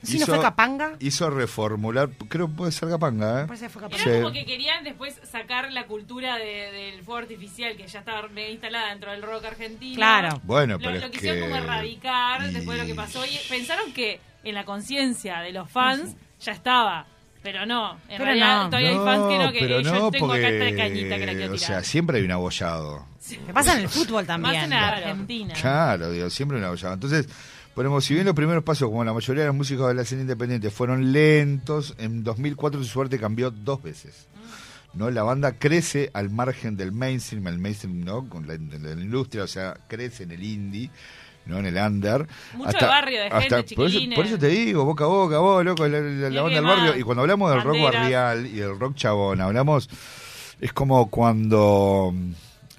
aparte 0.03 0.11
¿Sí 0.11 0.19
no 0.19 0.25
fue 0.25 0.39
Capanga? 0.41 0.93
hizo 0.99 1.29
reformular, 1.29 2.09
creo 2.29 2.47
que 2.47 2.53
puede 2.53 2.71
ser 2.71 2.89
Capanga, 2.89 3.41
¿eh? 3.41 3.45
Parece 3.47 3.65
que 3.65 3.69
fue 3.69 3.81
Era 3.81 3.89
Capanga. 3.89 4.15
Sí. 4.15 4.21
como 4.21 4.33
que 4.33 4.45
querían 4.45 4.83
después 4.83 5.19
sacar 5.29 5.71
la 5.71 5.85
cultura 5.87 6.37
de- 6.37 6.71
del 6.71 7.03
fuego 7.03 7.19
artificial 7.19 7.75
que 7.77 7.87
ya 7.87 7.99
estaba 7.99 8.27
bien 8.27 8.51
instalada 8.51 8.89
dentro 8.89 9.11
del 9.11 9.21
rock 9.21 9.45
argentino. 9.45 9.95
Claro. 9.95 10.41
Bueno, 10.43 10.73
Lo, 10.73 10.79
pero 10.79 10.91
lo 10.99 11.05
es 11.05 11.11
quisieron 11.11 11.37
que... 11.39 11.49
como 11.49 11.55
erradicar 11.55 12.41
y- 12.43 12.53
después 12.53 12.77
de 12.77 12.83
lo 12.83 12.87
que 12.89 12.95
pasó. 12.95 13.25
Y 13.25 13.39
pensaron 13.49 13.93
que 13.93 14.19
en 14.43 14.55
la 14.55 14.65
conciencia 14.65 15.39
de 15.39 15.51
los 15.53 15.69
fans 15.69 16.15
ya 16.41 16.51
estaba. 16.51 17.05
Pero 17.41 17.65
no, 17.65 17.93
en 17.93 17.99
Pero 18.07 18.23
realidad 18.25 18.63
no. 18.63 18.65
todavía 18.69 18.89
hay 18.91 18.95
fans 18.95 19.27
que 19.27 19.37
no, 19.37 19.51
que 19.51 19.59
pero 19.59 19.81
yo 19.81 19.93
no, 19.93 20.11
tengo 20.11 20.31
acá 20.31 20.47
esta 20.47 20.65
porque, 20.65 20.77
cañita 20.77 21.17
que 21.17 21.25
la 21.25 21.31
quiero 21.33 21.53
O 21.53 21.55
tirar. 21.57 21.67
sea, 21.67 21.83
siempre 21.83 22.17
hay 22.19 22.23
un 22.23 22.31
abollado. 22.31 23.05
Me 23.47 23.53
pasa 23.53 23.73
en 23.73 23.79
el 23.81 23.89
fútbol 23.89 24.25
también. 24.25 24.55
en 24.63 24.69
la 24.69 24.87
Argentina. 24.89 25.53
Claro, 25.53 26.09
digo, 26.11 26.29
siempre 26.29 26.57
un 26.57 26.63
abollado. 26.63 26.93
Entonces, 26.93 27.27
ponemos, 27.75 28.05
si 28.05 28.13
bien 28.13 28.25
los 28.25 28.35
primeros 28.35 28.63
pasos, 28.63 28.89
como 28.89 29.03
la 29.03 29.13
mayoría 29.13 29.43
de 29.43 29.47
los 29.47 29.55
músicos 29.55 29.87
de 29.87 29.93
la 29.95 30.01
escena 30.03 30.21
independiente, 30.21 30.69
fueron 30.69 31.11
lentos, 31.11 31.95
en 31.97 32.23
2004 32.23 32.81
su 32.83 32.89
suerte 32.89 33.19
cambió 33.19 33.51
dos 33.51 33.81
veces. 33.81 34.27
¿no? 34.93 35.09
La 35.09 35.23
banda 35.23 35.53
crece 35.57 36.11
al 36.13 36.29
margen 36.29 36.77
del 36.77 36.91
mainstream, 36.91 37.47
el 37.47 37.57
mainstream, 37.57 38.01
¿no? 38.01 38.29
Con 38.29 38.45
la, 38.47 38.53
industria, 38.53 39.43
o 39.43 39.47
sea, 39.47 39.75
crece 39.87 40.21
en 40.23 40.31
el 40.31 40.43
indie, 40.43 40.91
¿no? 41.47 41.57
En 41.57 41.65
el 41.65 41.77
under. 41.77 42.27
Mucho 42.53 42.69
de 42.77 42.85
barrio, 42.85 43.23
de 43.23 43.31
gente, 43.31 43.75
por, 43.75 43.87
eso, 43.87 43.99
por 44.15 44.25
eso 44.27 44.37
te 44.37 44.47
digo, 44.49 44.85
boca 44.85 45.05
a 45.05 45.07
boca, 45.07 45.39
vos, 45.39 45.65
loco, 45.65 45.87
la, 45.87 45.99
la- 45.99 46.29
la 46.29 46.39
Y 46.39 46.43
banda 46.43 46.49
del 46.55 46.63
barrio. 46.65 46.95
Y 46.99 47.01
cuando 47.01 47.21
hablamos 47.21 47.49
del 47.51 47.63
rock 47.63 47.75
barrial 47.81 48.45
y 48.45 48.51
del 48.57 48.77
rock 48.79 48.95
chabón, 48.95 49.41
hablamos, 49.41 49.89
es 50.61 50.71
como 50.73 51.09
cuando... 51.09 52.13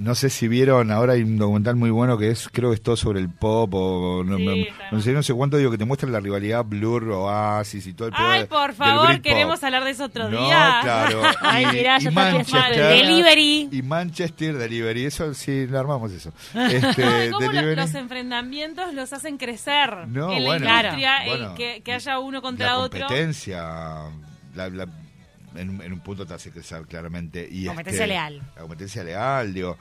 No 0.00 0.16
sé 0.16 0.28
si 0.28 0.48
vieron, 0.48 0.90
ahora 0.90 1.12
hay 1.12 1.22
un 1.22 1.38
documental 1.38 1.76
muy 1.76 1.90
bueno 1.90 2.18
que 2.18 2.28
es, 2.30 2.48
creo 2.50 2.70
que 2.70 2.74
es 2.74 2.82
todo 2.82 2.96
sobre 2.96 3.20
el 3.20 3.28
pop 3.28 3.72
o 3.74 4.24
no, 4.24 4.36
Sí, 4.38 4.66
sé, 5.02 5.12
no 5.12 5.22
sé 5.22 5.32
cuánto 5.34 5.56
digo 5.56 5.70
que 5.70 5.78
te 5.78 5.84
muestra 5.84 6.08
la 6.10 6.18
rivalidad 6.18 6.64
Blur, 6.64 7.08
Oasis 7.10 7.86
y 7.86 7.92
todo 7.92 8.08
el 8.08 8.14
Ay, 8.16 8.44
por 8.46 8.68
del 8.68 8.76
favor, 8.76 9.20
queremos 9.20 9.62
hablar 9.62 9.84
de 9.84 9.90
eso 9.90 10.06
otro 10.06 10.28
No, 10.28 10.44
día. 10.46 10.80
claro. 10.82 11.22
Ay, 11.42 11.64
y, 11.64 11.66
mirá, 11.76 11.98
y 11.98 12.02
ya 12.02 12.08
está 12.08 12.10
Manchester, 12.10 12.76
Delivery. 12.88 13.68
y 13.70 13.82
Manchester 13.82 14.58
Delivery, 14.58 15.04
eso 15.04 15.32
sí, 15.32 15.66
lo 15.68 15.78
armamos 15.78 16.10
eso. 16.10 16.32
Este, 16.54 17.04
Ay, 17.04 17.30
¿Cómo 17.30 17.52
los 17.52 17.94
enfrentamientos 17.94 18.92
los 18.94 19.12
hacen 19.12 19.36
crecer 19.38 20.08
No, 20.08 20.32
en 20.32 20.42
la 20.42 20.50
bueno. 20.50 20.66
industria, 20.68 21.24
eh, 21.24 21.28
Bueno, 21.28 21.54
que, 21.54 21.82
que 21.84 21.92
haya 21.92 22.18
uno 22.18 22.42
contra 22.42 22.66
la 22.66 22.78
otro? 22.78 22.98
competencia, 22.98 23.62
la- 24.56 24.68
la- 24.70 24.88
en, 25.54 25.70
un- 25.70 25.82
en 25.82 25.92
un 25.92 26.00
punto 26.00 26.26
te 26.26 26.34
hace 26.34 26.50
crecer 26.50 26.82
claramente. 26.86 27.46
Y 27.50 27.66
Competencia 27.66 28.02
este, 28.04 28.14
leal. 28.14 28.42
La 28.54 28.60
competencia 28.62 29.04
leal, 29.04 29.54
digo. 29.54 29.76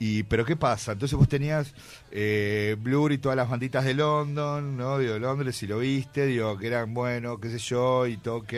Y, 0.00 0.22
pero 0.22 0.44
¿qué 0.44 0.54
pasa? 0.54 0.92
Entonces 0.92 1.18
vos 1.18 1.28
tenías 1.28 1.74
eh, 2.12 2.76
Blur 2.78 3.10
y 3.12 3.18
todas 3.18 3.36
las 3.36 3.48
banditas 3.50 3.84
de 3.84 3.94
London, 3.94 4.76
¿no? 4.76 4.98
Digo, 4.98 5.18
Londres, 5.18 5.56
si 5.56 5.66
lo 5.66 5.78
viste, 5.80 6.26
digo, 6.26 6.56
que 6.56 6.68
eran, 6.68 6.94
bueno, 6.94 7.38
qué 7.40 7.50
sé 7.50 7.58
yo, 7.58 8.06
y 8.06 8.16
todo 8.16 8.36
ok. 8.36 8.52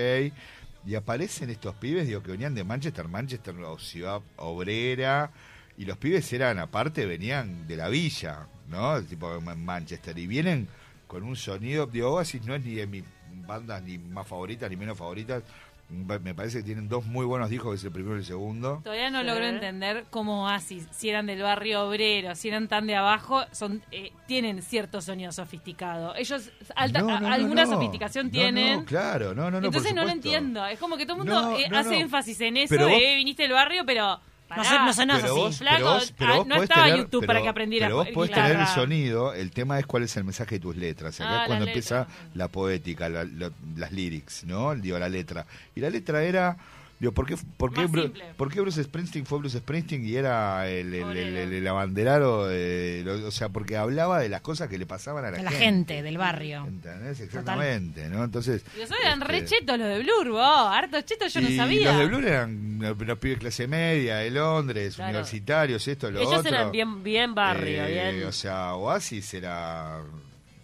Y 0.86 0.94
aparecen 0.94 1.48
estos 1.50 1.74
pibes, 1.76 2.06
digo, 2.06 2.22
que 2.22 2.30
venían 2.32 2.54
de 2.54 2.62
Manchester, 2.64 3.08
Manchester, 3.08 3.54
o 3.56 3.78
ciudad 3.78 4.20
obrera, 4.36 5.30
y 5.78 5.84
los 5.86 5.96
pibes 5.96 6.30
eran, 6.32 6.58
aparte, 6.58 7.06
venían 7.06 7.66
de 7.66 7.76
la 7.76 7.88
villa, 7.88 8.46
¿no? 8.68 9.00
Tipo 9.02 9.34
en 9.36 9.64
Manchester, 9.64 10.18
y 10.18 10.26
vienen 10.26 10.68
con 11.06 11.22
un 11.22 11.36
sonido, 11.36 11.86
digo, 11.86 12.10
Oasis 12.12 12.44
no 12.44 12.54
es 12.54 12.62
ni 12.64 12.74
de 12.74 12.86
mis 12.86 13.04
bandas 13.46 13.82
ni 13.82 13.96
más 13.98 14.26
favoritas 14.26 14.68
ni 14.70 14.76
menos 14.76 14.96
favoritas, 14.98 15.42
me 15.90 16.34
parece 16.34 16.58
que 16.58 16.64
tienen 16.64 16.88
dos 16.88 17.04
muy 17.04 17.26
buenos 17.26 17.50
discos, 17.50 17.70
que 17.72 17.76
es 17.76 17.84
el 17.84 17.90
primero 17.90 18.14
y 18.16 18.20
el 18.20 18.24
segundo. 18.24 18.80
Todavía 18.84 19.10
no 19.10 19.20
Sí. 19.20 19.26
logro 19.26 19.44
entender 19.44 20.04
cómo 20.10 20.44
Oasis, 20.44 20.86
si 20.92 21.08
eran 21.10 21.26
del 21.26 21.42
barrio 21.42 21.82
obrero, 21.88 22.34
si 22.36 22.48
eran 22.48 22.68
tan 22.68 22.86
de 22.86 22.94
abajo, 22.96 23.42
son 23.52 23.82
eh, 23.90 24.12
tienen 24.26 24.62
cierto 24.62 25.00
sonido 25.02 25.32
sofisticado. 25.32 26.14
Ellos 26.14 26.50
alta, 26.76 27.00
No, 27.00 27.08
no, 27.08 27.20
no, 27.20 27.32
alguna 27.34 27.64
no. 27.64 27.72
sofisticación 27.72 28.26
No, 28.26 28.32
tienen. 28.32 28.78
no, 28.80 28.84
claro, 28.84 29.34
no, 29.34 29.50
no, 29.50 29.60
no. 29.60 29.66
Entonces 29.66 29.92
por 29.92 30.00
no 30.00 30.04
lo 30.06 30.12
entiendo. 30.12 30.64
Es 30.66 30.78
como 30.78 30.96
que 30.96 31.04
todo 31.06 31.22
el 31.22 31.28
mundo 31.28 31.42
No, 31.42 31.58
eh, 31.58 31.66
hace 31.72 31.90
no. 31.90 31.96
énfasis 31.96 32.40
en 32.40 32.56
eso, 32.56 32.74
Pero 32.74 32.88
vos- 32.88 32.98
eh, 33.00 33.16
viniste 33.16 33.42
del 33.42 33.52
barrio, 33.52 33.82
pero 33.84 34.20
No, 34.56 34.64
son- 34.64 34.84
no 34.86 34.92
sonás 34.92 35.20
Pero 35.20 35.32
así. 35.32 35.40
vos, 35.40 35.58
Flaco, 35.58 35.76
pero 35.78 35.90
vos, 35.90 36.14
pero 36.18 36.32
ah, 36.32 36.36
vos 36.38 36.46
no 36.46 36.54
podés 36.56 36.70
estaba 36.70 36.86
tener, 36.86 37.00
YouTube 37.00 37.20
pero- 37.20 37.26
para 37.28 37.42
que 37.42 37.48
aprendiera 37.48 37.86
Pero 37.86 37.96
vos 37.96 38.08
podés 38.08 38.30
tener 38.32 38.56
el 38.60 38.66
sonido, 38.66 39.32
el 39.34 39.50
tema 39.52 39.78
es 39.78 39.86
cuál 39.86 40.02
es 40.02 40.16
el 40.16 40.24
mensaje 40.24 40.56
de 40.56 40.60
tus 40.60 40.76
letras. 40.76 41.20
Acá 41.20 41.30
Ah, 41.30 41.42
es 41.42 41.46
cuando 41.46 41.64
la 41.66 41.70
empieza 41.70 41.98
letra. 42.00 42.14
la 42.34 42.48
poética, 42.48 43.08
la- 43.08 43.24
la- 43.24 43.50
las 43.76 43.92
lyrics, 43.92 44.44
¿no? 44.44 44.74
Digo, 44.74 44.98
la 44.98 45.08
letra. 45.08 45.46
Y 45.74 45.80
la 45.80 45.90
letra 45.90 46.22
era... 46.24 46.56
Digo, 47.00 47.12
¿por 47.12 47.26
qué, 47.26 47.34
por, 47.56 47.72
qué 47.72 47.80
Más 47.80 47.90
Bru- 47.90 48.02
simple. 48.02 48.24
por 48.36 48.52
qué 48.52 48.60
Bruce 48.60 48.84
Springsteen 48.84 49.24
fue 49.24 49.38
Bruce 49.38 49.58
Springsteen 49.58 50.06
y 50.06 50.16
era 50.16 50.68
el, 50.68 50.88
el, 50.88 50.94
el- 50.94 51.02
Obrero. 51.04 51.38
el- 51.38 51.52
el 51.54 51.66
abanderado? 51.66 52.46
de- 52.46 53.02
lo- 53.06 53.26
o 53.26 53.30
sea, 53.30 53.48
porque 53.48 53.78
hablaba 53.78 54.18
de 54.20 54.28
las 54.28 54.42
cosas 54.42 54.68
que 54.68 54.76
le 54.76 54.84
pasaban 54.84 55.24
a 55.24 55.30
la, 55.30 55.38
De 55.38 55.42
la 55.42 55.50
gente, 55.50 56.02
del 56.02 56.18
barrio. 56.18 56.66
¿Entendés? 56.66 57.18
Exactamente, 57.20 58.06
¿no? 58.10 58.22
Entonces... 58.22 58.62
Y 58.76 58.82
esos 58.82 58.98
eran 59.02 59.22
re 59.22 59.38
este, 59.38 59.56
chetos 59.60 59.78
los 59.78 59.88
de 59.88 59.98
Blur, 60.02 60.28
vos. 60.32 60.66
Hartos 60.70 61.04
chetos 61.06 61.32
yo 61.32 61.40
no 61.40 61.48
sabía. 61.56 61.90
los 61.90 61.98
de 62.00 62.06
Blur 62.06 62.24
eran 62.26 62.78
los, 62.80 62.98
los 62.98 63.18
pibes 63.18 63.38
clase 63.38 63.66
media 63.66 64.16
de 64.16 64.30
Londres, 64.30 64.96
Claro. 64.96 65.10
universitarios, 65.12 65.88
esto, 65.88 66.10
lo 66.10 66.20
Ellos 66.20 66.34
otro. 66.34 66.50
eran 66.54 66.70
bien, 66.70 67.02
bien 67.02 67.34
barrio, 67.34 67.82
Eh, 67.84 68.12
bien. 68.12 68.26
O 68.26 68.32
sea, 68.32 68.74
Oasis 68.74 69.32
era, 69.32 70.00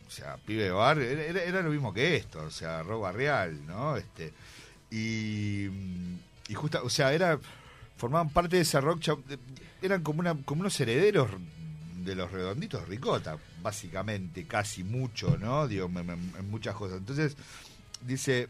o 0.07 0.11
sea, 0.11 0.37
pibe 0.45 0.65
de 0.65 0.71
barrio, 0.71 1.05
era, 1.09 1.23
era- 1.25 1.43
era 1.45 1.63
lo 1.63 1.71
mismo 1.71 1.95
que 1.95 2.17
esto, 2.17 2.41
o 2.43 2.51
sea, 2.51 2.83
rock 2.83 3.01
barrial, 3.05 3.65
¿no? 3.67 3.97
Este, 3.97 4.35
y, 4.91 5.69
y 6.49 6.55
justa, 6.55 6.83
o 6.83 6.91
sea, 6.91 7.13
era, 7.13 7.39
formaban 7.97 8.31
parte 8.31 8.57
de 8.57 8.63
ese 8.63 8.81
rock, 8.81 9.03
eran 9.83 10.03
como, 10.03 10.21
una, 10.21 10.35
como 10.45 10.61
unos 10.61 10.79
herederos 10.81 11.31
de 11.97 12.15
los 12.15 12.31
redonditos 12.31 12.89
ricota, 12.89 13.37
básicamente, 13.63 14.47
casi 14.47 14.85
mucho, 14.85 15.37
¿no? 15.39 15.67
Digo, 15.67 15.87
en 15.87 16.51
muchas 16.51 16.75
cosas. 16.75 16.99
Entonces, 16.99 17.37
dice, 18.07 18.49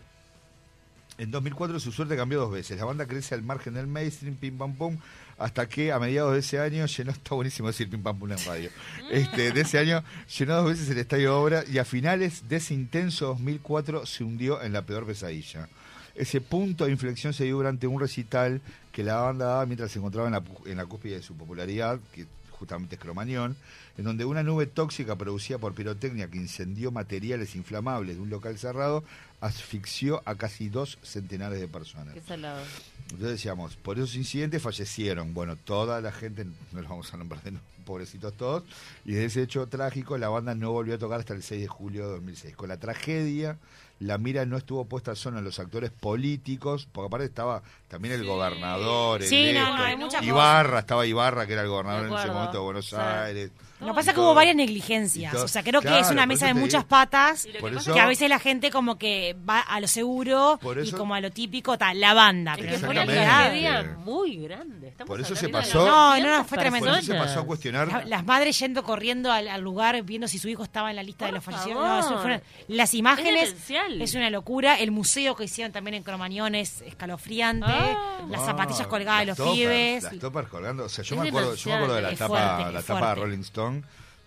en 1.18 1.30
2004 1.30 1.80
su 1.80 1.92
suerte 1.92 2.16
cambió 2.16 2.40
dos 2.40 2.52
veces. 2.52 2.78
La 2.78 2.84
banda 2.84 3.06
crece 3.06 3.34
al 3.34 3.42
margen 3.42 3.74
del 3.74 3.86
mainstream, 3.86 4.36
pim 4.36 4.58
pam 4.58 4.74
pum, 4.74 4.98
hasta 5.38 5.68
que 5.68 5.92
a 5.92 5.98
mediados 5.98 6.34
de 6.34 6.40
ese 6.40 6.60
año 6.60 6.86
llenó, 6.86 7.10
está 7.12 7.34
buenísimo 7.34 7.68
decir 7.68 7.88
pim 7.88 8.02
pam 8.02 8.18
pum 8.18 8.30
en 8.32 8.44
radio, 8.44 8.70
este, 9.10 9.52
de 9.52 9.60
ese 9.60 9.78
año 9.78 10.04
llenó 10.38 10.56
dos 10.56 10.66
veces 10.66 10.88
el 10.90 10.98
estadio 10.98 11.30
de 11.30 11.36
obra 11.36 11.64
y 11.66 11.78
a 11.78 11.84
finales 11.84 12.48
de 12.48 12.56
ese 12.56 12.74
intenso 12.74 13.26
2004 13.28 14.06
se 14.06 14.24
hundió 14.24 14.62
en 14.62 14.72
la 14.72 14.82
peor 14.82 15.06
pesadilla. 15.06 15.68
Ese 16.16 16.40
punto 16.40 16.86
de 16.86 16.92
inflexión 16.92 17.32
se 17.32 17.44
dio 17.44 17.56
durante 17.56 17.86
un 17.86 18.00
recital 18.00 18.60
que 18.92 19.04
la 19.04 19.16
banda 19.16 19.46
daba 19.46 19.66
mientras 19.66 19.92
se 19.92 19.98
encontraba 19.98 20.28
en 20.28 20.34
la, 20.34 20.42
en 20.64 20.76
la 20.76 20.86
cúspide 20.86 21.16
de 21.16 21.22
su 21.22 21.34
popularidad, 21.34 22.00
que 22.12 22.26
justamente 22.50 22.94
es 22.96 23.00
Cromañón, 23.00 23.56
en 23.98 24.04
donde 24.04 24.24
una 24.24 24.42
nube 24.42 24.66
tóxica 24.66 25.16
producida 25.16 25.58
por 25.58 25.74
pirotecnia 25.74 26.28
que 26.28 26.38
incendió 26.38 26.90
materiales 26.90 27.54
inflamables 27.54 28.16
de 28.16 28.22
un 28.22 28.30
local 28.30 28.58
cerrado 28.58 29.04
asfixió 29.40 30.22
a 30.24 30.34
casi 30.34 30.68
dos 30.68 30.98
centenares 31.02 31.60
de 31.60 31.68
personas. 31.68 32.14
Qué 32.14 32.22
salado. 32.22 32.62
Entonces 33.04 33.28
decíamos, 33.28 33.76
por 33.76 33.98
esos 33.98 34.16
incidentes 34.16 34.62
fallecieron, 34.62 35.34
bueno, 35.34 35.56
toda 35.56 36.00
la 36.00 36.12
gente, 36.12 36.44
no 36.44 36.80
los 36.80 36.88
vamos 36.88 37.12
a 37.12 37.16
nombrar 37.16 37.42
de 37.42 37.52
nuevo, 37.52 37.66
pobrecitos 37.86 38.34
todos, 38.34 38.64
y 39.06 39.12
de 39.14 39.24
ese 39.24 39.40
hecho 39.42 39.66
trágico 39.66 40.18
la 40.18 40.28
banda 40.28 40.54
no 40.54 40.72
volvió 40.72 40.96
a 40.96 40.98
tocar 40.98 41.20
hasta 41.20 41.32
el 41.32 41.42
6 41.42 41.62
de 41.62 41.68
julio 41.68 42.06
de 42.06 42.12
2006. 42.16 42.54
Con 42.56 42.68
la 42.68 42.76
tragedia, 42.76 43.56
la 44.00 44.18
mira 44.18 44.44
no 44.44 44.58
estuvo 44.58 44.84
puesta 44.84 45.14
solo 45.14 45.38
en 45.38 45.44
los 45.44 45.58
actores 45.58 45.90
políticos, 45.90 46.86
porque 46.92 47.06
aparte 47.06 47.24
estaba 47.26 47.62
también 47.88 48.12
el 48.14 48.20
Sí. 48.22 48.26
gobernador, 48.26 49.22
el 49.22 49.28
Sí, 49.28 49.52
no, 49.54 49.60
esto, 49.60 49.76
no, 49.76 49.82
hay 49.84 49.96
muchas 49.96 50.22
Ibarra, 50.22 50.78
estaba 50.80 51.06
Ibarra, 51.06 51.46
que 51.46 51.54
era 51.54 51.62
el 51.62 51.68
gobernador 51.68 52.06
en 52.08 52.12
ese 52.14 52.26
momento 52.28 52.52
de 52.58 52.64
Buenos 52.64 52.86
Sí. 52.86 52.96
Aires. 52.96 53.50
Lo 53.80 53.88
que 53.88 53.92
pasa 53.94 54.10
es 54.10 54.14
que 54.14 54.20
hubo 54.20 54.34
varias 54.34 54.56
negligencias. 54.56 55.34
O 55.34 55.48
sea, 55.48 55.62
creo 55.62 55.80
que 55.82 55.98
es 55.98 56.10
una 56.10 56.26
mesa 56.26 56.46
de 56.46 56.54
muchas 56.54 56.80
digo. 56.82 56.88
patas. 56.88 57.44
Que 57.44 57.58
eso- 57.76 57.92
Que 57.94 58.00
a 58.00 58.06
veces 58.06 58.28
la 58.28 58.38
gente 58.38 58.70
como 58.70 58.96
que 58.98 59.36
va 59.48 59.60
a 59.60 59.80
lo 59.80 59.86
seguro 59.88 60.58
y 60.82 60.90
como 60.92 61.14
a 61.14 61.20
lo 61.20 61.30
típico, 61.30 61.76
tal, 61.78 62.00
la 62.00 62.14
banda. 62.14 62.52
Es 62.52 62.58
Pero 62.58 62.68
que 62.70 62.74
en 62.76 62.80
fue 62.80 62.90
una 62.90 63.04
tragedia 63.06 63.96
muy 64.04 64.36
grande. 64.38 64.88
Estamos 64.88 65.08
Por 65.08 65.20
eso 65.20 65.36
se 65.36 65.48
pasó- 65.48 65.78
No, 65.84 65.86
no, 65.86 66.08
900 66.10 66.38
no, 66.38 66.44
fue 66.44 66.58
tremendo. 66.58 66.88
Por 66.90 66.98
eso 66.98 67.12
se 67.12 67.18
pasó 67.18 67.40
a 67.40 67.46
cuestionar 67.46 67.88
La- 67.88 68.04
Las 68.04 68.24
madres 68.24 68.58
yendo 68.58 68.82
corriendo 68.82 69.30
al, 69.30 69.48
al 69.48 69.60
lugar, 69.60 70.02
viendo 70.02 70.26
si 70.28 70.38
su 70.38 70.48
hijo 70.48 70.62
estaba 70.62 70.90
en 70.90 70.96
la 70.96 71.02
lista 71.02 71.26
de 71.26 71.32
los 71.32 71.44
fallecidos. 71.44 71.84
No, 71.84 71.98
eso 72.00 72.16
fue 72.18 72.26
una- 72.26 72.42
las 72.68 72.94
imágenes 72.94 73.54
es 74.00 74.14
una 74.14 74.30
locura. 74.30 74.78
El 74.78 74.90
museo 74.90 75.36
que 75.36 75.44
hicieron 75.44 75.72
también 75.72 75.94
en 75.94 76.02
Cromañón 76.02 76.54
es 76.54 76.80
escalofriante. 76.82 77.66
Ah. 77.68 78.02
las 78.28 78.40
Ah, 78.42 78.46
zapatillas 78.46 78.86
colgadas 78.86 79.20
de 79.20 79.26
los 79.26 79.38
pibes. 79.54 80.02
Las 80.02 80.18
toppers 80.18 80.48
colgando. 80.48 80.84
O 80.84 80.88
sea, 80.88 81.04
yo 81.04 81.14
Es 81.16 81.20
me 81.22 81.28
acuerdo, 81.28 81.54
yo 81.54 81.70
me 81.70 81.74
acuerdo 81.76 81.94
de 81.96 82.02
la 82.02 82.14
tapa, 82.16 82.72
la 82.72 83.14
de. 83.14 83.14
Rolling 83.20 83.40
Stone. 83.40 83.65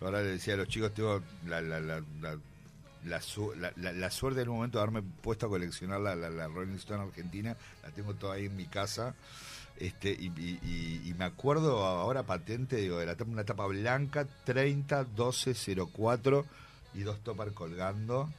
Ahora 0.02 0.22
le 0.22 0.28
decía 0.30 0.54
a 0.54 0.58
los 0.58 0.68
chicos, 0.68 0.94
tengo 0.94 1.22
la, 1.48 1.62
la, 1.62 1.80
la, 1.80 3.22
su- 3.22 3.54
la- 3.56 3.72
suerte 4.12 4.42
en 4.42 4.50
un 4.50 4.56
momento 4.58 4.78
de 4.78 4.84
haberme 4.84 5.02
puesto 5.22 5.46
a 5.46 5.50
coleccionar 5.50 6.00
la, 6.02 6.16
la, 6.16 6.48
Rolling 6.48 6.76
Stone 6.76 7.04
argentina. 7.04 7.56
La 7.84 7.90
tengo 7.92 8.14
toda 8.16 8.36
ahí 8.36 8.46
en 8.46 8.56
mi 8.56 8.66
casa. 8.66 9.16
Este, 9.78 10.12
y 10.12 11.14
me 11.18 11.26
acuerdo 11.26 11.86
ahora 11.86 12.24
patente, 12.24 12.76
digo, 12.78 12.98
de 12.98 13.06
la 13.06 13.16
tapa, 13.16 13.32
una 13.32 13.44
tapa 13.46 13.66
blanca, 13.68 14.26
30, 14.46 15.06
12, 15.06 15.54
04 15.94 16.46
y 16.96 17.02
dos 17.02 17.20
toppers 17.24 17.54
colgando. 17.54 18.30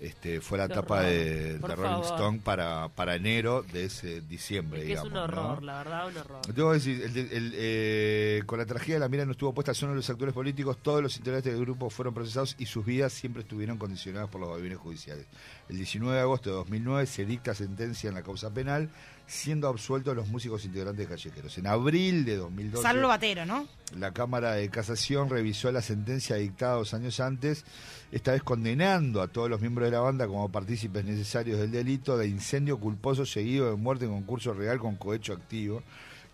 Este, 0.00 0.40
fue 0.40 0.58
la 0.58 0.68
Qué 0.68 0.74
tapa 0.74 0.98
horror. 0.98 1.08
de, 1.10 1.58
Rolling. 1.58 2.02
Stone 2.04 2.40
para, 2.44 2.88
para 2.88 3.16
enero 3.16 3.64
de 3.72 3.86
ese 3.86 4.20
diciembre, 4.20 4.80
Es 4.82 4.86
que 4.86 4.92
es 4.92 5.02
digamos. 5.02 5.12
un 5.12 5.18
horror, 5.18 5.60
¿no? 5.60 5.66
la 5.66 5.78
verdad, 5.78 6.08
un 6.08 6.16
horror. 6.18 6.40
Debo 6.54 6.72
decir, 6.72 7.02
el- 7.02 7.16
el- 7.16 7.52
eh, 7.56 8.42
con 8.46 8.60
la 8.60 8.66
tragedia 8.66 9.00
la 9.00 9.08
mira 9.08 9.24
no 9.24 9.32
estuvo 9.32 9.52
puesta 9.52 9.74
solo 9.74 9.90
en 9.92 9.96
los 9.96 10.08
actores 10.08 10.32
políticos, 10.32 10.78
todos 10.82 11.02
los 11.02 11.16
integrantes 11.16 11.52
del 11.52 11.62
grupo 11.62 11.90
fueron 11.90 12.14
procesados 12.14 12.54
y 12.60 12.66
sus 12.66 12.84
vidas 12.86 13.12
siempre 13.12 13.42
estuvieron 13.42 13.76
condicionadas 13.76 14.28
por 14.28 14.40
los 14.40 14.50
gobiernos 14.50 14.80
judiciales. 14.80 15.26
El 15.68 15.76
19 15.78 16.14
de 16.14 16.22
agosto 16.22 16.50
de 16.50 16.56
2009 16.56 17.04
se 17.06 17.24
dicta 17.26 17.52
sentencia 17.56 18.08
en 18.08 18.14
la 18.14 18.22
causa 18.22 18.54
penal, 18.54 18.90
siendo 19.28 19.68
absueltos 19.68 20.16
los 20.16 20.26
músicos 20.28 20.64
integrantes 20.64 21.06
de 21.06 21.14
Callejeros. 21.14 21.56
En 21.58 21.66
abril 21.66 22.24
de 22.24 22.36
2012, 22.36 22.82
Salvo 22.82 23.08
Batero, 23.08 23.44
¿no? 23.46 23.68
la 23.96 24.12
Cámara 24.12 24.52
de 24.54 24.68
Casación 24.70 25.28
revisó 25.30 25.70
la 25.70 25.82
sentencia 25.82 26.36
dictada 26.36 26.74
dos 26.76 26.94
años 26.94 27.20
antes, 27.20 27.64
esta 28.10 28.32
vez 28.32 28.42
condenando 28.42 29.20
a 29.22 29.28
todos 29.28 29.48
los 29.50 29.60
miembros 29.60 29.86
de 29.86 29.92
la 29.92 30.00
banda 30.00 30.26
como 30.26 30.50
partícipes 30.50 31.04
necesarios 31.04 31.58
del 31.58 31.70
delito 31.70 32.16
de 32.16 32.26
incendio 32.26 32.78
culposo 32.80 33.24
seguido 33.26 33.70
de 33.70 33.76
muerte 33.76 34.06
en 34.06 34.10
concurso 34.12 34.54
real 34.54 34.78
con 34.78 34.96
cohecho 34.96 35.34
activo. 35.34 35.82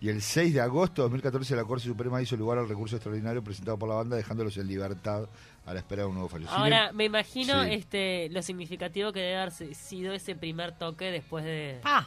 Y 0.00 0.08
el 0.10 0.20
6 0.20 0.54
de 0.54 0.60
agosto 0.60 1.02
de 1.02 1.06
2014 1.06 1.56
la 1.56 1.64
Corte 1.64 1.84
Suprema 1.84 2.20
hizo 2.20 2.36
lugar 2.36 2.58
al 2.58 2.68
recurso 2.68 2.96
extraordinario 2.96 3.42
presentado 3.42 3.78
por 3.78 3.88
la 3.88 3.94
banda 3.96 4.16
dejándolos 4.16 4.56
en 4.58 4.66
libertad 4.66 5.26
a 5.64 5.72
la 5.72 5.80
espera 5.80 6.02
de 6.02 6.08
un 6.08 6.14
nuevo 6.14 6.28
fallo. 6.28 6.46
Ahora, 6.50 6.90
em- 6.90 6.96
me 6.96 7.04
imagino 7.06 7.64
Sí. 7.64 7.70
este 7.72 8.28
lo 8.30 8.42
significativo 8.42 9.12
que 9.12 9.20
debe 9.20 9.36
haber 9.38 9.52
sido 9.74 10.12
ese 10.12 10.34
primer 10.36 10.76
toque 10.76 11.06
después 11.06 11.44
de... 11.44 11.80
Ah, 11.84 12.06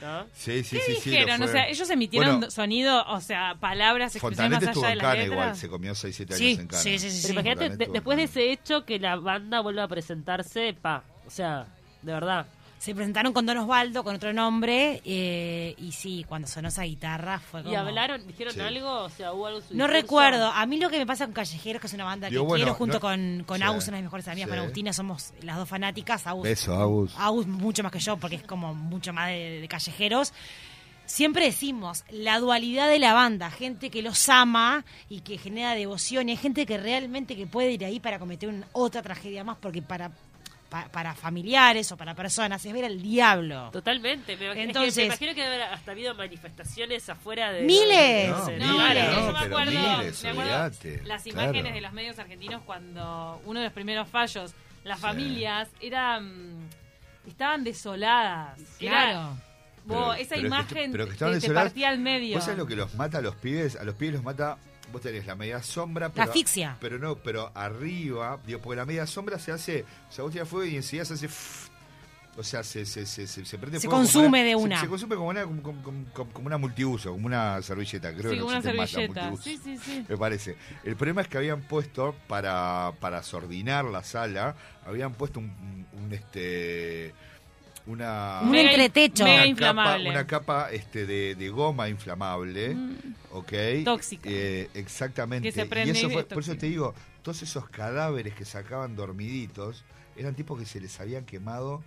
¿no? 0.00 0.26
Sí, 0.34 0.62
sí, 0.64 0.76
¿Qué 0.76 0.82
sí, 0.82 0.94
sí, 1.00 1.10
dijeron? 1.10 1.42
o 1.42 1.48
sea, 1.48 1.68
ellos 1.68 1.88
emitieron 1.90 2.38
Bueno, 2.40 2.50
sonido, 2.50 3.04
o 3.06 3.20
sea, 3.20 3.56
palabras, 3.60 4.14
expresiones 4.14 4.58
Fontanete 4.58 4.66
más 4.66 4.72
estuvo 4.76 4.84
allá 4.84 4.88
de 4.88 4.92
en 4.92 4.98
las 4.98 5.04
Cana 5.06 5.14
letras. 5.22 5.32
igual, 5.32 5.56
se 5.56 5.68
comió 5.68 5.94
6, 5.94 6.16
7 6.16 6.34
años 6.34 6.38
Sí, 6.56 6.60
en 6.60 6.66
Cana. 6.68 6.82
sí, 6.82 6.98
sí, 6.98 7.10
sí, 7.10 7.18
Pero 7.22 7.26
sí. 7.28 7.32
imagínate, 7.32 7.76
de- 7.76 7.92
después 7.92 8.16
de 8.18 8.24
ese 8.24 8.52
hecho, 8.52 8.84
que 8.84 8.98
la 8.98 9.16
banda 9.16 9.60
vuelva 9.60 9.84
a 9.84 9.88
presentarse, 9.88 10.74
pa, 10.80 11.04
o 11.26 11.30
sea, 11.30 11.66
de 12.02 12.12
verdad. 12.12 12.46
Se 12.84 12.94
presentaron 12.94 13.32
con 13.32 13.46
Don 13.46 13.56
Osvaldo, 13.56 14.04
con 14.04 14.14
otro 14.16 14.32
nombre, 14.34 15.00
eh, 15.06 15.74
y 15.78 15.92
sí, 15.92 16.24
cuando 16.28 16.46
sonó 16.46 16.68
esa 16.68 16.82
guitarra 16.82 17.38
fue 17.40 17.62
como... 17.62 17.72
¿Y 17.72 17.76
hablaron, 17.76 18.26
dijeron 18.26 18.52
Sí. 18.52 18.60
algo? 18.60 19.04
O 19.04 19.08
sea, 19.08 19.32
¿hubo 19.32 19.46
algo 19.46 19.60
en 19.60 19.64
su 19.68 19.74
No 19.74 19.84
discurso? 19.84 20.02
recuerdo. 20.02 20.46
A 20.52 20.66
mí 20.66 20.76
lo 20.78 20.90
que 20.90 20.98
me 20.98 21.06
pasa 21.06 21.24
con 21.24 21.32
Callejeros, 21.32 21.80
que 21.80 21.86
es 21.86 21.94
una 21.94 22.04
banda 22.04 22.28
que 22.28 22.36
bueno, 22.38 22.56
quiero 22.56 22.74
junto 22.74 22.94
no- 22.96 23.00
con, 23.00 23.44
con 23.46 23.56
Sí. 23.56 23.62
Agus, 23.62 23.88
una 23.88 23.96
de 23.96 24.02
mis 24.02 24.06
mejores 24.08 24.28
amigas, 24.28 24.48
con 24.48 24.58
Sí. 24.58 24.62
Agustina, 24.62 24.92
somos 24.92 25.32
las 25.40 25.56
dos 25.56 25.66
fanáticas. 25.68 26.26
Agus, 26.26 26.42
Beso, 26.44 26.74
Agus. 26.74 27.14
Agus 27.16 27.46
mucho 27.46 27.82
más 27.82 27.90
que 27.90 28.00
yo, 28.00 28.18
porque 28.18 28.36
es 28.36 28.42
como 28.42 28.74
mucho 28.74 29.14
más 29.14 29.28
de, 29.28 29.60
de 29.62 29.68
callejeros. 29.68 30.34
Siempre 31.06 31.44
decimos 31.46 32.04
la 32.10 32.38
dualidad 32.38 32.88
de 32.88 32.98
la 32.98 33.12
banda, 33.14 33.50
gente 33.50 33.90
que 33.90 34.02
los 34.02 34.28
ama 34.28 34.84
y 35.08 35.20
que 35.20 35.36
genera 35.38 35.74
devoción, 35.74 36.28
y 36.28 36.32
hay 36.32 36.36
gente 36.38 36.64
que 36.66 36.76
realmente 36.78 37.34
que 37.36 37.46
puede 37.46 37.72
ir 37.72 37.84
ahí 37.84 37.98
para 38.00 38.18
cometer 38.18 38.48
un- 38.48 38.64
otra 38.72 39.00
tragedia 39.02 39.42
más, 39.44 39.56
porque 39.58 39.82
para, 39.82 40.10
pa- 40.68 40.88
para 40.90 41.14
familiares 41.14 41.90
o 41.92 41.96
para 41.96 42.14
personas, 42.14 42.64
es 42.64 42.72
ver 42.72 42.84
al 42.84 43.00
diablo. 43.00 43.70
Totalmente. 43.72 44.36
Me, 44.36 44.46
imagino- 44.46 44.50
es 44.50 44.54
que 44.56 44.62
Entonces- 44.62 44.96
me 44.96 45.04
imagino 45.04 45.34
que 45.34 45.42
debe 45.42 45.54
haber 45.62 45.74
hasta 45.74 45.90
habido 45.92 46.14
manifestaciones 46.14 47.08
afuera 47.08 47.52
de. 47.52 47.62
Miles. 47.62 48.30
No, 48.30 48.46
de- 48.46 48.58
No, 48.58 48.66
miles, 48.72 48.76
bueno, 48.76 49.00
no, 49.04 49.10
yo 49.14 49.26
me 49.26 49.32
pero 49.40 49.58
acuerdo, 49.58 49.70
miles, 49.98 50.22
me 50.22 50.28
acuerdo 50.30 50.50
olvídate, 50.52 51.02
las 51.04 51.22
claro. 51.22 51.42
imágenes 51.42 51.74
de 51.74 51.80
los 51.80 51.92
medios 51.92 52.18
argentinos 52.18 52.62
cuando 52.66 53.42
uno 53.44 53.60
de 53.60 53.64
los 53.66 53.72
primeros 53.72 54.08
fallos, 54.08 54.52
las 54.84 54.98
Sí. 54.98 55.02
familias 55.02 55.68
eran 55.80 56.68
estaban 57.26 57.64
desoladas. 57.64 58.58
Era- 58.80 58.90
Claro. 59.00 59.20
vos, 59.86 59.98
Pero- 59.98 60.14
esa 60.14 60.28
pero 60.30 60.40
que- 60.40 60.46
imagen 60.46 60.92
pero 60.92 61.04
que 61.04 61.08
te, 61.10 61.14
estaban 61.14 61.32
te 61.34 61.40
desoladas. 61.40 61.68
partía 61.70 61.88
al 61.88 61.98
medio. 61.98 62.34
¿Vos 62.36 62.44
sabés 62.44 62.58
lo 62.58 62.66
que 62.66 62.76
los 62.76 62.94
mata 62.94 63.18
a 63.18 63.20
los 63.22 63.34
pibes? 63.36 63.76
A 63.76 63.84
los 63.84 63.94
pibes 63.94 64.14
los 64.14 64.22
mata. 64.24 64.58
Vos 64.92 65.00
tenés 65.00 65.26
la 65.26 65.34
media 65.34 65.62
sombra. 65.62 66.10
Pero, 66.10 66.24
asfixia. 66.24 66.76
Pero 66.80 66.98
no, 66.98 67.16
pero 67.16 67.50
arriba, 67.54 68.38
digo, 68.46 68.60
porque 68.60 68.76
la 68.76 68.86
media 68.86 69.06
sombra 69.06 69.38
se 69.38 69.52
hace. 69.52 69.84
O 70.08 70.12
sea, 70.12 70.24
vos 70.24 70.32
tirás 70.32 70.48
fuego 70.48 70.66
y 70.66 70.76
enseguida 70.76 71.04
se 71.04 71.14
hace. 71.14 71.28
O 72.36 72.42
sea, 72.42 72.64
se, 72.64 72.84
se, 72.84 73.06
se, 73.06 73.28
se, 73.28 73.44
se 73.44 73.58
prende 73.58 73.78
Se 73.78 73.86
consume 73.86 74.42
de 74.42 74.56
una. 74.56 74.80
Se, 74.80 74.88
consume 74.88 75.14
como 75.14 75.28
una, 75.28 75.44
como, 75.44 76.28
una 76.44 76.58
multiuso, 76.58 77.12
como 77.12 77.26
una 77.26 77.62
servilleta, 77.62 78.12
creo 78.12 78.32
que 78.32 78.42
una 78.42 78.60
servilleta. 78.60 79.32
Sí, 79.36 79.58
sí, 79.62 79.78
sí. 79.78 80.04
Me 80.08 80.16
parece. 80.16 80.56
El 80.82 80.96
problema 80.96 81.22
es 81.22 81.28
que 81.28 81.38
habían 81.38 81.62
puesto, 81.62 82.14
para, 82.26 82.92
para 82.98 83.22
sordinar 83.22 83.84
la 83.84 84.02
sala, 84.02 84.56
habían 84.84 85.12
puesto 85.14 85.38
un, 85.38 85.86
este. 86.10 87.14
Una. 87.86 88.40
Un 88.42 88.54
entretecho. 88.54 89.24
una 89.24 89.46
inflamable. 89.46 90.04
Capa, 90.04 90.18
una 90.18 90.26
capa 90.26 90.70
este, 90.72 91.06
de, 91.06 91.34
de 91.34 91.48
goma 91.50 91.88
inflamable, 91.88 92.76
¿ok? 93.32 93.52
Tóxica. 93.84 94.28
Eh, 94.30 94.70
exactamente. 94.74 95.48
Que 95.48 95.52
se 95.52 95.66
prende 95.66 95.92
y 95.92 95.96
eso 95.96 96.08
y 96.08 96.12
fue, 96.12 96.22
es 96.22 96.26
por 96.28 96.42
eso 96.42 96.56
te 96.56 96.66
digo, 96.66 96.94
todos 97.22 97.42
esos 97.42 97.68
cadáveres 97.68 98.34
que 98.34 98.44
sacaban 98.44 98.96
dormiditos 98.96 99.84
eran 100.16 100.34
tipos 100.34 100.58
que 100.58 100.64
se 100.66 100.80
les 100.80 100.98
habían 101.00 101.24
quemado 101.24 101.82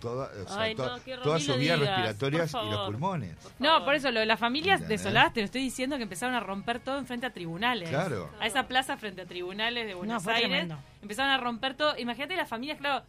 toda, 0.00 0.30
o 0.44 0.48
sea, 0.48 0.60
Ay, 0.62 0.74
no, 0.74 0.98
todas 1.22 1.42
sus 1.42 1.56
vías 1.58 1.78
respiratorias 1.78 2.52
y 2.52 2.70
los 2.70 2.86
pulmones. 2.86 3.36
No, 3.58 3.84
por 3.84 3.94
eso 3.94 4.10
lo 4.10 4.20
de 4.20 4.26
las 4.26 4.38
familias 4.38 4.80
¿Entendés? 4.80 5.02
desoladas, 5.02 5.32
te 5.32 5.40
lo 5.40 5.46
estoy 5.46 5.62
diciendo 5.62 5.96
que 5.96 6.04
empezaron 6.04 6.34
a 6.34 6.40
romper 6.40 6.80
todo 6.80 6.98
enfrente 6.98 7.26
a 7.26 7.32
tribunales. 7.32 7.88
Claro. 7.88 8.30
A 8.40 8.46
esa 8.46 8.68
plaza 8.68 8.96
frente 8.96 9.22
a 9.22 9.26
tribunales 9.26 9.86
de 9.86 9.94
Buenos 9.94 10.22
fue 10.22 10.34
Aires. 10.34 10.48
tremendo. 10.48 10.78
Empezaron 11.02 11.32
a 11.32 11.38
romper 11.38 11.74
todo. 11.74 11.96
Imagínate 11.98 12.36
las 12.36 12.48
familias, 12.48 12.78
claro. 12.78 13.04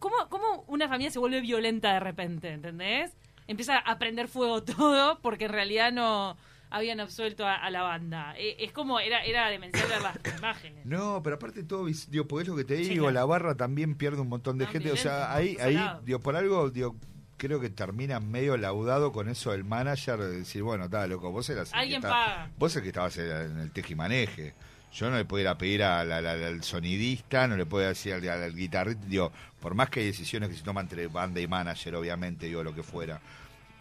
¿Cómo, 0.00 0.16
¿Cómo 0.28 0.64
una 0.66 0.88
familia 0.88 1.12
se 1.12 1.20
vuelve 1.20 1.40
violenta 1.40 1.92
de 1.94 2.00
repente? 2.00 2.50
¿Entendés? 2.52 3.12
Empieza 3.46 3.78
a 3.78 3.98
prender 3.98 4.26
fuego 4.26 4.62
todo 4.64 5.20
porque 5.20 5.44
en 5.44 5.52
realidad 5.52 5.92
no 5.92 6.36
habían 6.72 7.00
absuelto 7.00 7.44
a, 7.46 7.54
a 7.56 7.68
la 7.70 7.82
banda. 7.82 8.34
Eh, 8.38 8.56
Es 8.60 8.72
como, 8.72 8.98
era, 9.00 9.24
era 9.24 9.48
demencial 9.48 9.88
ver 9.88 10.02
las 10.02 10.18
imágenes. 10.38 10.86
No, 10.86 11.20
pero 11.22 11.36
aparte 11.36 11.62
todo, 11.64 11.86
digo, 11.86 12.26
porque 12.26 12.42
es 12.42 12.48
lo 12.48 12.56
que 12.56 12.64
te 12.64 12.76
Sí, 12.78 12.90
digo, 12.90 13.04
claro. 13.04 13.14
la 13.14 13.24
barra 13.24 13.54
también 13.56 13.94
pierde 13.94 14.20
un 14.20 14.28
montón 14.28 14.58
de 14.58 14.66
gente. 14.66 14.90
O 14.92 14.96
sea, 14.96 15.32
ahí, 15.34 15.56
ahí, 15.60 15.78
digo, 16.04 16.20
por 16.20 16.36
algo, 16.36 16.70
digo, 16.70 16.96
creo 17.36 17.58
que 17.60 17.70
termina 17.70 18.20
medio 18.20 18.56
laudado 18.56 19.12
con 19.12 19.28
eso 19.28 19.50
del 19.50 19.64
manager 19.64 20.18
de 20.18 20.30
decir, 20.40 20.62
bueno, 20.62 20.84
está 20.84 21.06
loco, 21.06 21.30
vos 21.32 21.48
eras 21.50 21.68
el 21.68 21.72
que 21.72 21.78
Alguien 21.78 22.02
paga. 22.02 22.50
Vos 22.58 22.76
el 22.76 22.82
que 22.82 22.88
estabas 22.88 23.16
en 23.18 23.58
el 23.58 23.72
tejimaneje. 23.72 24.54
Yo 24.92 25.08
no 25.10 25.16
le 25.16 25.24
puedo 25.24 25.42
ir 25.42 25.48
a 25.48 25.56
pedir 25.56 25.82
al, 25.84 26.10
al- 26.10 26.26
al- 26.26 26.62
sonidista, 26.64 27.46
no 27.46 27.56
le 27.56 27.64
puedo 27.66 27.86
decir 27.86 28.12
al, 28.14 28.28
al 28.28 28.54
guitarrista, 28.54 29.06
digo, 29.06 29.32
por 29.60 29.74
más 29.74 29.88
que 29.88 30.00
hay 30.00 30.06
decisiones 30.06 30.48
que 30.48 30.56
se 30.56 30.62
toman 30.64 30.86
entre 30.86 31.06
banda 31.06 31.40
y 31.40 31.46
manager, 31.46 31.94
obviamente, 31.94 32.46
digo, 32.46 32.62
lo 32.64 32.74
que 32.74 32.82
fuera. 32.82 33.20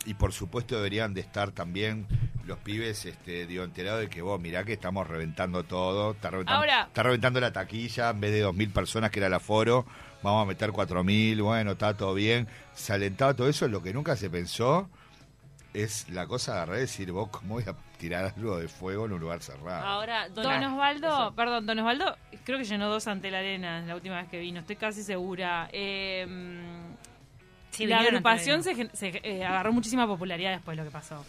Y 0.05 0.13
por 0.13 0.31
supuesto 0.31 0.75
deberían 0.77 1.13
de 1.13 1.21
estar 1.21 1.51
también 1.51 2.05
los 2.45 2.57
pibes, 2.59 3.05
este, 3.05 3.45
digo, 3.47 3.63
enterados 3.63 3.99
de 4.01 4.07
que 4.09 4.21
vos, 4.21 4.39
mirá 4.39 4.63
que 4.63 4.73
estamos 4.73 5.07
reventando 5.07 5.63
todo, 5.63 6.11
está 6.11 6.29
reventando, 6.29 6.59
Ahora- 6.61 6.83
está 6.83 7.03
reventando 7.03 7.39
la 7.41 7.51
taquilla, 7.51 8.11
en 8.11 8.19
vez 8.21 8.31
de 8.31 8.45
2.000 8.45 8.71
personas 8.71 9.11
que 9.11 9.19
era 9.19 9.27
el 9.27 9.33
aforo, 9.33 9.85
vamos 10.23 10.43
a 10.43 10.45
meter 10.47 10.71
4.000, 10.71 11.41
bueno, 11.41 11.71
está 11.71 11.97
todo 11.97 12.13
bien. 12.13 12.47
Se 12.73 12.93
alentaba 12.93 13.33
todo 13.33 13.49
eso, 13.49 13.67
lo 13.67 13.81
que 13.83 13.93
nunca 13.93 14.15
se 14.15 14.29
pensó 14.29 14.89
es 15.73 16.09
la 16.09 16.25
cosa 16.27 16.53
de 16.53 16.57
agarrar 16.59 16.77
y 16.77 16.81
decir, 16.81 17.11
vos, 17.11 17.29
¿cómo 17.29 17.55
voy 17.55 17.63
a 17.67 17.75
tirar 17.97 18.33
algo 18.35 18.57
de 18.57 18.67
fuego 18.67 19.05
en 19.05 19.13
un 19.13 19.19
lugar 19.19 19.41
cerrado? 19.41 19.85
Ahora, 19.85 20.27
don, 20.29 20.43
Don 20.43 20.63
Osvaldo, 20.63 21.07
Eso. 21.07 21.33
perdón, 21.35 21.65
Don 21.65 21.79
Osvaldo, 21.79 22.17
creo 22.43 22.57
que 22.57 22.63
llenó 22.65 22.89
dos 22.89 23.07
ante 23.07 23.29
la 23.31 23.39
arena 23.39 23.81
la 23.81 23.95
última 23.95 24.17
vez 24.21 24.29
que 24.29 24.39
vino, 24.39 24.59
estoy 24.61 24.75
casi 24.77 25.03
segura. 25.03 25.69
Eh, 25.71 26.27
Sí, 27.71 27.85
la 27.85 27.99
agrupación 27.99 28.61
se, 28.63 28.89
eh, 29.23 29.45
agarró 29.45 29.71
muchísima 29.71 30.05
popularidad 30.05 30.51
después 30.51 30.75
de 30.75 30.83
lo 30.83 30.89
que 30.89 30.91
pasó. 30.91 31.23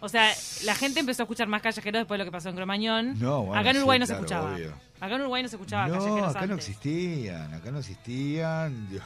O 0.00 0.08
sea, 0.10 0.30
la 0.64 0.74
gente 0.74 1.00
empezó 1.00 1.22
a 1.22 1.24
escuchar 1.24 1.48
más 1.48 1.62
callejeros 1.62 2.00
después 2.00 2.18
de 2.18 2.24
lo 2.24 2.30
que 2.30 2.32
pasó 2.32 2.50
en 2.50 2.56
Cromañón. 2.56 3.18
No, 3.18 3.44
bueno, 3.44 3.58
acá 3.60 3.70
en 3.70 3.76
sí, 3.76 3.78
Uruguay 3.78 3.98
no 4.00 4.04
claro, 4.04 4.18
se 4.20 4.24
escuchaba. 4.26 4.54
obvio. 4.54 4.72
Acá 5.00 5.14
en 5.14 5.20
Uruguay 5.22 5.42
no 5.42 5.48
se 5.48 5.56
escuchaba 5.56 5.86
no, 5.86 5.94
callejeros 5.94 6.36
acá 6.36 6.46
no 6.46 6.54
existían, 6.56 7.54
acá 7.54 7.70
no 7.70 7.78
existían. 7.78 8.88
Dios, 8.90 9.04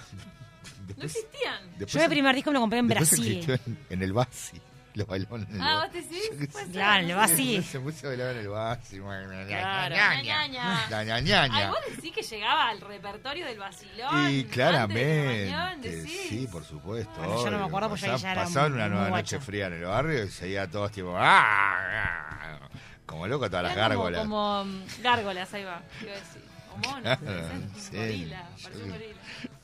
No 0.96 1.05
existían. 1.05 1.62
después- 1.78 1.92
Yo 1.92 2.02
el 2.02 2.09
primer 2.11 2.35
disco 2.35 2.50
me 2.50 2.55
lo 2.55 2.61
compré 2.61 2.78
en 2.81 2.88
Brasil. 2.88 3.37
existió 3.38 3.55
en, 3.66 3.78
en 3.90 4.02
el 4.02 4.12
Basi, 4.12 4.61
los 4.94 5.07
bailones 5.07 5.48
en 5.50 5.57
el 5.57 5.62
Ah. 5.62 5.85
¿vos 5.85 5.92
decís? 5.92 6.31
Sé. 6.38 6.46
ser. 6.53 6.70
Claro, 6.72 7.07
lo 7.07 7.20
así. 7.20 7.62
Se 7.62 7.81
puso 7.81 8.07
a 8.07 8.11
bailar 8.11 8.33
en 8.37 8.38
el 8.42 8.48
Basi. 8.48 8.98
Claro. 8.98 9.94
Ña, 9.94 10.46
ña. 10.48 10.87
La 10.90 11.05
ña, 11.05 11.20
ña, 11.20 11.42
Ay, 11.42 11.66
vos 11.68 11.79
decís 11.96 12.12
que 12.12 12.22
llegaba 12.22 12.68
al 12.68 12.81
repertorio 12.81 13.46
del 13.46 13.59
vacilón. 13.59 14.11
Y 14.12 14.16
antes 14.16 14.42
de 14.42 14.46
claramente, 14.48 15.46
Cromañón, 15.48 15.81
decís. 15.83 16.20
sí, 16.29 16.48
por 16.50 16.64
supuesto. 16.64 17.12
Bueno, 17.18 17.44
yo 17.44 17.50
no 17.50 17.59
me 17.59 17.64
acuerdo 17.64 17.88
porque 17.90 18.07
ya- 18.07 18.33
era 18.33 18.42
Pasaban 18.44 18.72
una 18.72 18.88
nueva 18.88 19.11
noche 19.11 19.38
fría 19.40 19.66
en 19.66 19.74
el 19.74 19.85
barrio 19.85 20.24
y 20.24 20.29
seguía 20.29 20.68
todos 20.70 20.90
tipo... 20.92 21.14
¡ah! 21.16 22.40
ah", 22.42 22.59
Como 23.07 23.26
loco 23.26 23.48
todas 23.48 23.64
las 23.64 23.76
gárgolas. 23.76 24.20
Como, 24.22 24.64
mm, 24.64 24.83
gárgolas, 25.03 25.53
ahí 25.55 25.64
va. 25.64 25.83
Iba 26.03 26.12
a 26.12 26.14
decir. 26.14 26.44
O 26.72 26.76
monos. 26.88 27.18
Sí. 27.79 27.96
Gorila. 27.96 28.48
Parece 28.62 28.83
un 28.85 28.90
gorila. 28.90 29.20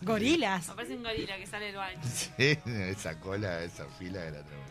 Gorilas. 0.07 0.69
Me 0.69 0.75
parece 0.75 0.95
un 0.97 1.03
gorila 1.03 1.37
que 1.37 1.47
sale 1.47 1.67
del 1.67 1.77
baño. 1.77 1.99
Sí, 2.05 2.59
esa 2.67 3.19
cola, 3.21 3.63
esa 3.63 3.85
fila 3.99 4.21
era 4.23 4.43
tremenda. 4.43 4.67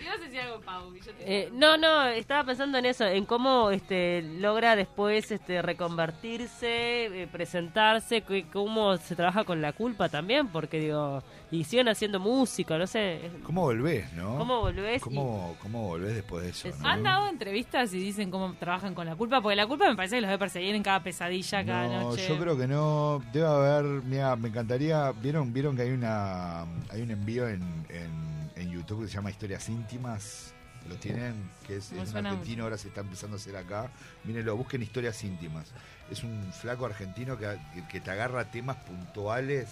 y 0.00 0.04
vos 0.04 0.20
decías 0.20 0.46
algo, 0.46 0.60
Pau. 0.60 0.92
yo 0.94 1.12
te 1.14 1.24
Eh, 1.42 1.48
no, 1.52 1.76
no, 1.76 2.06
estaba 2.08 2.44
pensando 2.44 2.76
en 2.78 2.86
eso, 2.86 3.04
en 3.06 3.24
cómo 3.24 3.70
este, 3.70 4.22
logra 4.22 4.74
después 4.76 5.30
este, 5.30 5.62
reconvertirse, 5.62 7.22
eh, 7.22 7.28
presentarse, 7.30 8.22
que- 8.22 8.46
cómo 8.52 8.96
se 8.96 9.14
trabaja 9.16 9.44
con 9.44 9.60
la 9.62 9.72
culpa 9.72 10.08
también, 10.08 10.48
porque 10.48 10.80
digo, 10.80 11.22
y 11.50 11.64
siguen 11.64 11.88
haciendo 11.88 12.18
música, 12.20 12.76
no 12.78 12.86
sé, 12.86 13.30
¿Cómo 13.44 13.62
volvés, 13.62 14.12
no? 14.12 14.36
¿cómo 14.38 14.60
volvés? 14.60 15.02
¿Cómo, 15.02 15.56
cómo 15.62 15.86
volvés 15.88 16.14
después 16.16 16.44
de 16.44 16.50
eso? 16.50 16.68
Es- 16.68 16.78
no? 16.80 16.88
¿Han 16.88 17.02
dado 17.02 17.28
entrevistas 17.28 17.92
y 17.94 17.98
dicen 17.98 18.30
cómo 18.30 18.54
trabajan 18.54 18.94
con 18.94 19.06
la 19.06 19.16
culpa? 19.16 19.40
Porque 19.40 19.56
la 19.56 19.66
culpa 19.66 19.88
me 19.88 19.96
parece 19.96 20.16
que 20.16 20.20
los 20.22 20.28
debe 20.28 20.38
perseguir 20.38 20.74
en 20.74 20.82
cada 20.82 21.02
pesadilla, 21.02 21.64
cada 21.64 21.86
No, 21.86 22.00
noche. 22.10 22.26
yo 22.28 22.38
creo 22.38 22.56
que 22.58 22.66
no. 22.66 23.22
Debe 23.32 23.46
haber. 23.46 23.84
Mira, 24.10 24.36
me 24.36 24.48
encantaría. 24.48 25.12
¿Vieron, 25.12 25.52
vieron 25.52 25.76
que 25.76 25.82
hay 25.82 25.90
una 25.90 26.62
hay 26.90 27.02
un 27.02 27.10
envío 27.10 27.48
en, 27.48 27.62
en, 27.88 28.50
en 28.56 28.70
YouTube 28.70 29.02
que 29.02 29.08
se 29.08 29.14
llama 29.14 29.30
Historias 29.30 29.68
íntimas? 29.68 30.52
¿Lo 30.88 30.96
tienen? 30.96 31.34
Que 31.66 31.76
es, 31.76 31.92
un 31.92 31.98
argentino, 32.30 32.64
ahora 32.64 32.78
se 32.78 32.88
está 32.88 33.02
empezando 33.02 33.36
a 33.36 33.38
hacer 33.38 33.54
acá. 33.56 33.90
Mírenlo, 34.24 34.56
busquen 34.56 34.82
Historias 34.82 35.22
íntimas. 35.22 35.66
Es 36.10 36.24
un 36.24 36.52
flaco 36.52 36.86
argentino 36.86 37.38
que, 37.38 37.56
que- 37.90 38.00
te 38.00 38.10
agarra 38.10 38.50
temas 38.50 38.76
puntuales. 38.78 39.68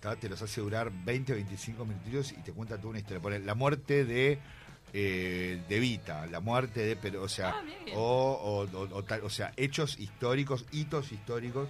¿tá? 0.00 0.16
Te 0.16 0.28
los 0.28 0.42
hace 0.42 0.60
durar 0.60 0.90
20 1.04 1.32
o 1.32 1.36
25 1.36 1.84
minutos 1.86 2.32
y 2.32 2.42
te 2.42 2.52
cuenta 2.52 2.76
toda 2.76 2.90
una 2.90 2.98
historia. 2.98 3.38
La 3.38 3.54
muerte 3.54 4.04
de. 4.04 4.38
eh, 4.92 5.62
de 5.68 5.78
Vita, 5.80 6.26
la 6.26 6.40
muerte 6.40 6.80
de, 6.80 6.96
pero, 6.96 7.22
o 7.22 7.28
sea, 7.28 7.50
Ah, 7.56 7.62
o, 7.94 8.66
o, 8.72 8.76
o- 8.78 8.96
o 8.96 9.02
tal- 9.04 9.22
o 9.24 9.30
sea, 9.30 9.52
hechos 9.56 9.98
históricos, 9.98 10.64
hitos 10.72 11.12
históricos, 11.12 11.68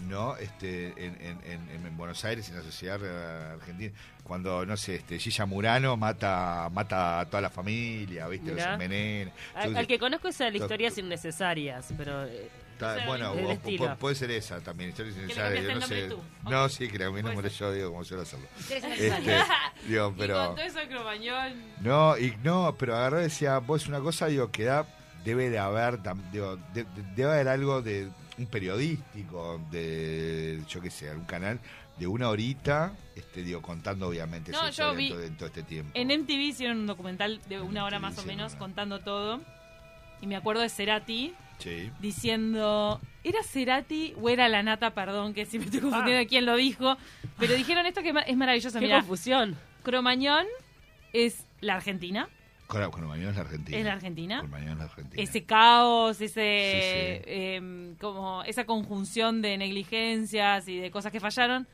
¿no? 0.00 0.36
Este, 0.36 0.88
en, 0.96 1.14
en- 1.20 1.40
en- 1.70 1.86
en 1.86 1.96
Buenos 1.96 2.24
Aires, 2.24 2.48
en 2.48 2.56
la 2.56 2.62
sociedad 2.62 3.52
argentina, 3.54 3.92
cuando, 4.22 4.64
no 4.66 4.76
sé, 4.76 4.96
este, 4.96 5.18
Gilla 5.18 5.46
Murano 5.46 5.96
mata, 5.96 6.68
mata 6.72 7.20
a 7.20 7.26
toda 7.26 7.40
la 7.42 7.50
familia, 7.50 8.28
¿viste? 8.28 8.52
Mirá. 8.52 8.64
Los 8.64 8.72
envenenan. 8.74 9.32
Al, 9.54 9.86
que 9.86 9.98
conozco 9.98 10.28
es 10.28 10.40
a 10.40 10.44
las 10.44 10.52
to- 10.54 10.58
historias 10.64 10.98
innecesarias, 10.98 11.86
pero 11.96 12.24
eh, 12.26 12.48
bueno, 13.06 13.32
o- 13.32 13.96
puede 13.96 14.14
ser 14.14 14.30
esa 14.30 14.60
también, 14.60 14.90
historias 14.90 15.16
innecesarias, 15.16 15.64
el 15.64 15.80
no 15.80 15.86
sé. 15.86 16.08
tú. 16.08 16.22
No, 16.48 16.64
Ok. 16.64 16.70
sí, 16.70 16.88
nombre 17.34 17.50
ser. 17.50 17.58
yo, 17.58 17.72
digo, 17.72 17.90
como 17.90 18.04
suelo 18.04 18.22
hacerlo. 18.22 18.46
Este, 18.70 19.44
digo, 19.86 20.12
Y 20.16 20.18
pero... 20.20 20.46
con 20.46 20.54
todo 20.56 20.64
eso 20.64 20.78
de 20.78 20.88
Cromañón. 20.88 21.54
No, 21.80 22.16
y 22.18 22.36
no, 22.44 22.76
pero 22.78 22.94
agarré 22.96 23.20
y 23.20 23.22
decía, 23.24 23.58
vos 23.58 23.86
una 23.88 23.98
cosa, 24.00 24.26
digo, 24.26 24.50
que 24.52 24.64
da, 24.64 24.86
debe 25.24 25.50
de 25.50 25.58
haber, 25.58 25.98
digo, 26.30 26.56
de- 26.72 26.84
de- 26.84 27.02
debe 27.16 27.32
haber 27.32 27.48
algo 27.48 27.82
de 27.82 28.08
un 28.38 28.46
periodístico, 28.46 29.60
de, 29.70 30.62
yo 30.68 30.80
qué 30.80 30.90
sé, 30.90 31.08
algún 31.10 31.26
canal, 31.26 31.58
de 31.98 32.06
una 32.06 32.28
horita, 32.28 32.92
este, 33.16 33.42
digo, 33.42 33.60
contando 33.60 34.06
obviamente 34.08 34.52
No, 34.52 34.70
yo 34.70 34.94
vi- 34.94 35.12
en 35.12 35.36
todo, 35.36 35.46
este 35.48 35.62
tiempo. 35.64 35.90
En 35.94 36.10
MTV 36.10 36.40
hicieron 36.48 36.78
un 36.78 36.86
documental 36.86 37.40
de 37.48 37.60
una 37.60 37.84
hora 37.84 37.98
MTV 37.98 38.02
más 38.02 38.18
o 38.18 38.24
menos 38.26 38.52
una. 38.52 38.58
contando 38.60 39.00
todo. 39.00 39.40
Y 40.20 40.26
me 40.26 40.36
acuerdo 40.36 40.62
de 40.62 40.68
Cerati 40.68 41.34
Sí. 41.58 41.90
diciendo. 42.00 43.00
¿Era 43.24 43.42
Cerati 43.42 44.14
o 44.20 44.28
era 44.28 44.48
la 44.48 44.62
nata? 44.62 44.94
Perdón, 44.94 45.34
que 45.34 45.44
si 45.44 45.58
me 45.58 45.64
estoy 45.64 45.80
confundiendo 45.80 46.16
Ah. 46.16 46.20
de 46.20 46.26
quién 46.28 46.46
lo 46.46 46.54
dijo. 46.56 46.96
Pero 47.38 47.54
dijeron 47.54 47.84
esto 47.86 48.02
que 48.02 48.12
es 48.26 48.36
maravilloso. 48.36 48.78
qué 48.78 48.88
confusión. 48.90 49.56
Cromañón 49.82 50.46
es 51.12 51.44
la 51.60 51.74
Argentina. 51.74 52.28
Con, 52.68 52.90
con 52.90 53.20
es 53.20 53.34
la 53.34 53.40
Argentina. 53.40 53.78
¿Es 53.78 53.84
la 53.84 53.92
Argentina? 53.94 54.40
Con 54.42 54.50
Mañón 54.50 54.72
es 54.72 54.78
la 54.78 54.84
Argentina. 54.84 55.22
ese 55.22 55.44
caos, 55.44 56.20
ese 56.20 57.22
Sí, 57.24 57.24
sí. 57.24 57.30
em, 57.34 57.96
como 57.96 58.42
esa 58.44 58.66
conjunción 58.66 59.40
de 59.40 59.56
negligencias 59.56 60.68
y 60.68 60.76
de 60.76 60.90
cosas 60.90 61.10
que 61.10 61.18
fallaron. 61.18 61.66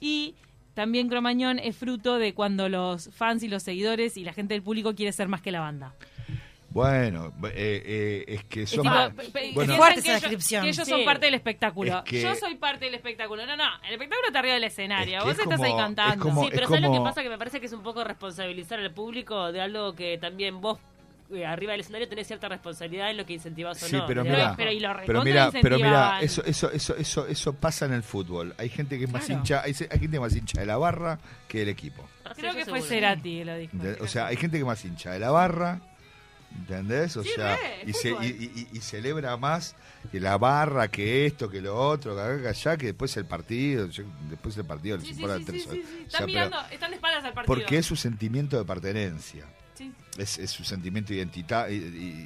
Y 0.00 0.34
también 0.72 1.08
Cromañón 1.08 1.58
es 1.58 1.76
fruto 1.76 2.18
de 2.18 2.32
cuando 2.32 2.68
los 2.70 3.10
fans 3.14 3.42
y 3.42 3.48
los 3.48 3.62
seguidores 3.62 4.16
y 4.16 4.24
la 4.24 4.32
gente 4.32 4.54
del 4.54 4.62
público 4.62 4.94
quiere 4.94 5.12
ser 5.12 5.28
más 5.28 5.42
que 5.42 5.52
la 5.52 5.60
banda. 5.60 5.94
Bueno, 6.78 7.32
eh, 7.44 7.82
eh, 7.86 8.24
es 8.28 8.44
que 8.44 8.62
Es 8.62 8.70
son... 8.70 8.82
tipo, 8.82 8.94
pe- 9.16 9.30
pe- 9.30 9.50
bueno. 9.54 9.76
Fuerte 9.76 10.02
que 10.02 10.08
esa 10.08 10.20
descripción. 10.20 10.62
Que 10.62 10.68
ellos 10.70 10.84
Sí. 10.84 10.90
son 10.90 11.04
parte 11.04 11.26
del 11.26 11.34
espectáculo. 11.34 11.98
Es 11.98 12.04
que- 12.04 12.22
Yo 12.22 12.34
soy 12.34 12.54
parte 12.56 12.84
del 12.86 12.94
espectáculo. 12.94 13.44
No, 13.46 13.56
no, 13.56 13.64
el 13.86 13.92
espectáculo 13.94 14.26
está 14.28 14.38
arriba 14.38 14.54
del 14.54 14.64
escenario. 14.64 15.18
Es 15.18 15.22
que 15.24 15.28
Vos 15.30 15.38
es 15.38 15.42
estás 15.44 15.60
ahí 15.60 15.70
como- 15.70 15.82
cantando. 15.82 16.14
es 16.14 16.20
como- 16.20 16.42
Sí, 16.44 16.48
pero 16.50 16.62
es 16.62 16.68
¿sabes 16.68 16.82
lo 16.82 16.88
que 16.90 16.96
como- 16.98 17.04
pasa? 17.04 17.22
Que 17.22 17.28
me 17.30 17.38
parece 17.38 17.60
que 17.60 17.66
es 17.66 17.72
un 17.72 17.82
poco 17.82 18.04
responsabilizar 18.04 18.78
al 18.78 18.92
público 18.92 19.50
de 19.52 19.60
algo 19.60 19.94
que 19.94 20.18
también 20.18 20.60
vos, 20.60 20.78
eh, 21.30 21.44
arriba 21.44 21.72
del 21.72 21.80
escenario, 21.82 22.08
tenés 22.08 22.26
cierta 22.26 22.48
responsabilidad 22.48 23.10
en 23.10 23.18
lo 23.18 23.26
que 23.26 23.34
incentivás 23.34 23.82
o 23.82 23.86
Sí, 23.86 23.96
no. 23.96 24.06
pero 24.06 24.24
mira, 24.24 24.54
pero 24.56 24.72
y 24.72 24.80
lo 24.80 24.88
pero 25.04 25.22
mira, 25.22 25.50
pero 25.60 25.76
mira, 25.76 26.20
eso, 26.22 26.42
eso, 26.44 26.70
eso, 26.72 26.96
eso, 26.96 27.26
eso 27.26 27.52
pasa 27.52 27.84
en 27.84 27.92
el 27.92 28.02
fútbol. 28.02 28.54
Hay 28.56 28.70
gente 28.70 28.96
que 28.98 29.04
es 29.04 29.12
más 29.12 29.26
Claro. 29.26 29.40
hincha, 29.40 29.62
hay, 29.62 29.74
hay 29.90 29.98
gente 29.98 30.18
más 30.20 30.34
hincha 30.34 30.60
de 30.60 30.66
la 30.66 30.78
barra 30.78 31.18
que 31.46 31.58
del 31.58 31.68
equipo. 31.68 32.08
Sí, 32.34 32.40
Creo 32.42 32.50
eso 32.52 32.58
que 32.58 32.64
fue. 32.70 32.80
Cerati 32.82 33.38
que 33.38 33.44
lo 33.44 33.56
dijo. 33.56 33.76
O 34.00 34.06
sea, 34.06 34.26
hay 34.28 34.36
gente 34.36 34.56
que 34.56 34.60
es 34.62 34.66
más 34.66 34.82
hincha 34.84 35.10
de 35.12 35.18
la 35.18 35.30
barra, 35.30 35.80
¿entendés? 36.56 37.16
O 37.16 37.22
Sí, 37.22 37.30
sea, 37.34 37.56
re, 37.56 37.82
y, 37.86 37.92
se, 37.92 38.10
y, 38.10 38.68
y- 38.72 38.76
y 38.76 38.80
celebra 38.80 39.36
más 39.36 39.74
que 40.10 40.20
la 40.20 40.38
barra, 40.38 40.88
que 40.88 41.26
esto, 41.26 41.48
que 41.50 41.60
lo 41.60 41.76
otro, 41.76 42.14
que 42.14 42.20
acá, 42.22 42.40
que 42.42 42.48
allá, 42.48 42.76
que 42.76 42.86
después 42.86 43.16
el 43.16 43.26
partido, 43.26 43.88
después 44.30 44.56
el 44.56 44.64
partido 44.64 44.96
les 44.96 45.06
Sí, 45.06 45.12
importa 45.14 45.38
sí, 45.38 45.44
tres 45.44 45.66
horas. 45.66 45.78
O 46.06 46.10
sea, 46.10 46.26
mirando, 46.26 46.56
están 46.70 46.90
de 46.90 46.96
espaldas 46.96 47.24
al 47.24 47.32
partido. 47.34 47.54
porque 47.54 47.78
es 47.78 47.86
su 47.86 47.96
sentimiento 47.96 48.58
de 48.58 48.64
pertenencia. 48.64 49.44
Es, 50.16 50.36
es 50.38 50.50
su 50.50 50.64
sentimiento 50.64 51.14
identita, 51.14 51.70
i- 51.70 51.76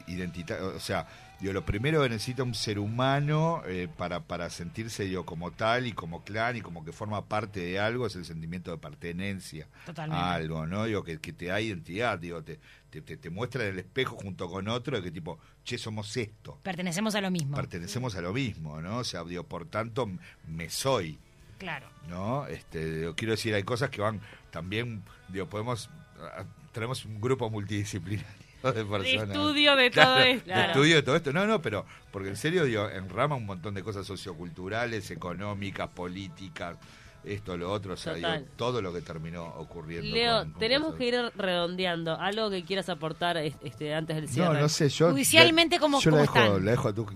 i- 0.06 0.12
identita 0.12 0.56
o 0.64 0.80
sea, 0.80 1.06
digo, 1.42 1.52
lo 1.52 1.66
primero 1.66 2.02
que 2.02 2.08
necesita 2.08 2.42
un 2.42 2.54
ser 2.54 2.78
humano 2.78 3.62
eh, 3.66 3.88
para, 3.98 4.20
para 4.20 4.48
sentirse 4.48 5.04
digo, 5.04 5.26
como 5.26 5.50
tal 5.50 5.86
y 5.86 5.92
como 5.92 6.24
clan 6.24 6.56
y 6.56 6.60
como 6.62 6.84
que 6.84 6.92
forma 6.92 7.26
parte 7.26 7.60
de 7.60 7.78
algo 7.78 8.06
es 8.06 8.16
el 8.16 8.24
sentimiento 8.24 8.70
de 8.70 8.78
pertenencia 8.78 9.68
Totalmente. 9.84 10.22
a 10.24 10.32
algo, 10.32 10.66
¿no? 10.66 10.84
Digo, 10.84 11.02
que, 11.04 11.18
que 11.20 11.32
te 11.34 11.46
da 11.46 11.60
identidad, 11.60 12.18
digo, 12.18 12.42
te, 12.42 12.58
te, 12.90 13.02
te- 13.02 13.16
te 13.18 13.28
muestra 13.30 13.64
en 13.64 13.70
el 13.72 13.78
espejo 13.80 14.16
junto 14.16 14.48
con 14.48 14.68
otro 14.68 14.96
de 14.96 15.02
que 15.02 15.10
tipo, 15.10 15.38
che, 15.64 15.76
somos 15.78 16.16
esto, 16.16 16.58
Pertenecemos 16.62 17.14
a 17.14 17.20
lo 17.20 17.30
mismo. 17.30 17.56
pertenecemos 17.56 18.14
a 18.16 18.20
lo 18.22 18.32
mismo, 18.32 18.80
¿no? 18.80 18.98
O 18.98 19.04
sea, 19.04 19.24
digo, 19.24 19.42
por 19.44 19.66
tanto, 19.66 20.08
me 20.48 20.70
soy. 20.70 21.18
Claro. 21.58 21.86
¿no? 22.08 22.46
Este, 22.48 22.98
digo, 23.00 23.14
quiero 23.14 23.32
decir, 23.32 23.54
hay 23.54 23.62
cosas 23.62 23.90
que 23.90 24.00
van 24.00 24.20
también, 24.50 25.02
digo, 25.28 25.46
podemos, 25.48 25.90
ah, 26.20 26.44
tenemos 26.72 27.04
un 27.04 27.20
grupo 27.20 27.48
multidisciplinario 27.50 28.41
de 28.74 28.84
personas. 28.84 29.28
estudio 29.28 29.76
de 29.76 29.90
Claro, 29.90 30.10
todo 30.12 30.22
esto. 30.22 30.50
De 30.54 30.60
estudio 30.66 30.94
de 30.96 31.02
todo 31.02 31.16
esto. 31.16 31.32
No, 31.32 31.46
no, 31.46 31.60
pero, 31.62 31.84
porque 32.10 32.28
en 32.28 32.36
serio, 32.36 32.64
digo, 32.64 32.88
enrama 32.88 33.34
un 33.36 33.46
montón 33.46 33.74
de 33.74 33.82
cosas 33.82 34.06
socioculturales, 34.06 35.10
económicas, 35.10 35.88
políticas, 35.88 36.76
esto, 37.24 37.56
lo 37.56 37.70
otro, 37.70 37.94
o 37.94 37.96
sea, 37.96 38.14
digo, 38.14 38.28
todo 38.56 38.82
lo 38.82 38.92
que 38.92 39.00
terminó 39.00 39.44
ocurriendo. 39.44 40.12
Leo, 40.12 40.38
con- 40.40 40.50
con 40.52 40.58
tenemos 40.60 40.86
cosas. 40.86 40.98
que 40.98 41.06
ir 41.08 41.32
redondeando. 41.36 42.18
Algo 42.18 42.50
que 42.50 42.64
quieras 42.64 42.88
aportar 42.88 43.36
es- 43.36 43.54
este, 43.62 43.94
antes 43.94 44.16
del 44.16 44.28
cierre. 44.28 44.54
No, 44.54 44.60
no 44.60 44.68
sé, 44.68 44.88
yo... 44.88 45.10
Judicialmente, 45.12 45.78
¿cómo- 45.78 46.00
yo 46.00 46.10
la 46.10 46.16
cómo 46.16 46.22
dejo, 46.22 46.38
están? 46.38 46.64
la 46.64 46.70
dejo 46.72 46.88
a 46.88 46.92
tu... 46.92 47.06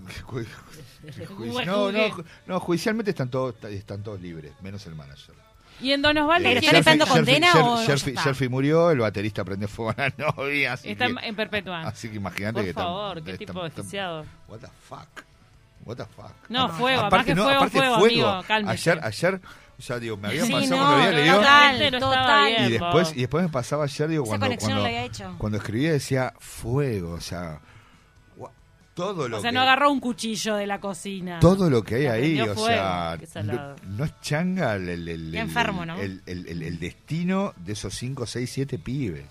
No, 1.65 1.91
no, 1.91 2.23
no, 2.45 2.59
judicialmente 2.59 3.11
están 3.11 3.29
todos, 3.29 3.55
están 3.65 4.03
todos 4.03 4.19
libres, 4.21 4.53
menos 4.61 4.85
el 4.87 4.95
manager. 4.95 5.35
Y 5.79 5.91
en 5.91 6.01
Don 6.01 6.17
Osvaldo, 6.17 6.49
¿Pero 6.49 6.59
Eh, 6.59 6.65
están 6.65 6.69
¿quién- 6.71 6.75
esperando 6.79 7.05
Sherfi- 7.05 7.09
condena 7.09 7.47
Sherfi- 7.51 7.63
o 7.63 7.85
Sherfi- 7.85 8.07
está? 8.09 8.23
Sherfi 8.23 8.49
murió, 8.49 8.91
el 8.91 8.99
baterista 8.99 9.43
prendió 9.43 9.67
fuego 9.67 9.93
a 9.97 10.09
la 10.09 10.13
novia, 10.35 10.73
así 10.73 10.89
está 10.89 11.05
en, 11.05 11.15
que, 11.17 11.27
en 11.27 11.35
perpetua. 11.35 11.81
así 11.81 12.09
que 12.09 12.15
imagínate 12.15 12.53
Por 12.53 12.63
que 12.63 12.69
están- 12.69 12.83
favor, 12.85 13.23
qué 13.23 13.37
tipo 13.37 13.51
están- 13.65 13.75
desquiciado. 13.75 14.25
What 14.47 14.59
the 14.59 14.67
fuck? 14.87 15.07
What 15.85 15.95
the 15.97 16.05
fuck? 16.05 16.31
No, 16.49 16.63
Ah, 16.65 16.69
fuego, 16.69 16.97
más 17.03 17.07
aparte, 17.07 17.25
que 17.27 17.35
no, 17.35 17.43
fuego, 17.43 17.57
aparte 17.59 17.77
fuego, 17.77 17.95
amigo, 17.95 18.43
cálmese. 18.47 18.89
Ayer, 18.91 19.05
ayer, 19.05 19.41
o 19.77 19.81
sea, 19.81 19.99
digo, 19.99 20.17
me 20.17 20.27
había 20.29 20.43
Sí, 20.45 20.51
pasado 20.51 20.69
no, 20.71 20.77
cuando 20.83 20.95
había 20.97 21.11
leído 21.19 21.35
total, 21.37 21.91
no 21.91 21.99
total. 21.99 22.51
y 22.67 22.71
después, 22.71 23.11
y 23.15 23.19
después 23.21 23.43
me 23.43 23.49
pasaba 23.49 23.83
ayer, 23.85 24.07
digo, 24.09 24.23
Esa 24.23 24.29
cuando, 24.31 24.45
conexión 24.47 24.71
cuando, 24.71 24.83
la 24.83 24.89
había 24.89 25.03
hecho. 25.05 25.35
cuando 25.37 25.57
escribía 25.59 25.91
decía 25.91 26.33
fuego, 26.39 27.11
o 27.13 27.21
sea, 27.21 27.59
todo 28.97 29.29
lo 29.29 29.37
O 29.37 29.41
sea, 29.41 29.51
que 29.51 29.53
no 29.55 29.61
agarró 29.61 29.91
un 29.91 29.99
cuchillo 29.99 30.55
de 30.55 30.65
la 30.67 30.79
cocina. 30.79 31.39
todo 31.39 31.69
lo 31.69 31.83
que 31.83 31.95
hay 31.95 32.05
ahí, 32.07 32.41
o 32.41 32.53
fuego, 32.55 32.65
sea, 32.67 33.17
no, 33.21 33.27
salado. 33.27 33.75
no 33.85 34.03
es 34.03 34.19
changa 34.21 34.75
el, 34.75 34.89
el, 34.89 35.07
el- 35.07 35.35
enfermo, 35.35 35.85
¿no? 35.85 35.97
el, 35.99 36.21
el- 36.25 36.47
el- 36.47 36.63
el 36.63 36.79
destino 36.79 37.53
de 37.57 37.73
esos 37.73 37.93
5, 37.93 38.25
6, 38.25 38.49
7 38.51 38.79
pibes. 38.79 39.25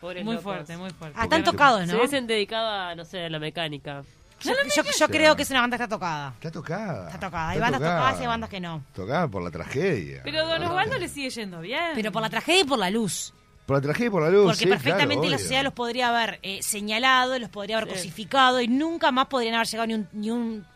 Pobres 0.00 0.22
Muy 0.24 0.34
locos. 0.34 0.44
fuerte, 0.44 0.76
muy 0.76 0.90
fuerte. 0.90 1.18
Ah, 1.18 1.24
están 1.24 1.42
tocados, 1.42 1.80
Se 1.86 1.92
¿no? 1.92 1.98
hubiesen 1.98 2.26
dedicado 2.26 2.68
a, 2.70 2.94
no 2.94 3.04
sé, 3.06 3.24
a 3.24 3.30
la 3.30 3.38
mecánica. 3.38 4.04
Yo, 4.42 4.52
yo- 4.76 4.82
yo 5.00 5.08
creo 5.08 5.34
que 5.34 5.42
es 5.44 5.50
una 5.50 5.62
banda 5.62 5.78
que 5.78 5.84
está 5.84 5.96
tocada. 5.96 6.34
Está 6.34 6.50
tocada. 6.50 7.06
Está 7.06 7.18
tocada. 7.20 7.48
Hay 7.48 7.56
está 7.56 7.64
bandas 7.64 7.80
tocada. 7.80 7.98
tocadas 8.00 8.18
y 8.18 8.22
hay 8.22 8.28
bandas 8.28 8.50
que 8.50 8.60
no. 8.60 8.84
Tocada 8.94 9.28
por 9.28 9.42
la 9.42 9.50
tragedia. 9.50 10.20
Pero 10.24 10.46
Don 10.46 10.62
Osvaldo 10.62 10.98
le 10.98 11.08
sigue 11.08 11.30
yendo 11.30 11.60
bien. 11.62 11.92
Pero 11.94 12.12
por 12.12 12.20
la 12.20 12.28
tragedia 12.28 12.60
y 12.60 12.64
por 12.64 12.78
la 12.78 12.90
luz. 12.90 13.32
Por 13.66 13.76
la 13.76 13.80
tragedia 13.82 14.06
y 14.06 14.10
por 14.10 14.22
la 14.22 14.30
luz. 14.30 14.44
Porque 14.44 14.58
sí, 14.60 14.66
perfectamente 14.66 15.22
claro, 15.22 15.30
la 15.32 15.38
sociedad 15.38 15.64
los 15.64 15.72
podría 15.72 16.08
haber 16.08 16.38
eh, 16.42 16.62
señalado, 16.62 17.38
los 17.38 17.48
podría 17.50 17.78
haber 17.78 17.88
Sí. 17.90 17.94
cosificado 17.96 18.60
y 18.60 18.68
nunca 18.68 19.10
más 19.10 19.26
podrían 19.26 19.54
haber 19.56 19.66
llegado 19.66 19.86
ni 19.88 19.94
un, 19.94 20.08
ni 20.12 20.30
un, 20.30 20.66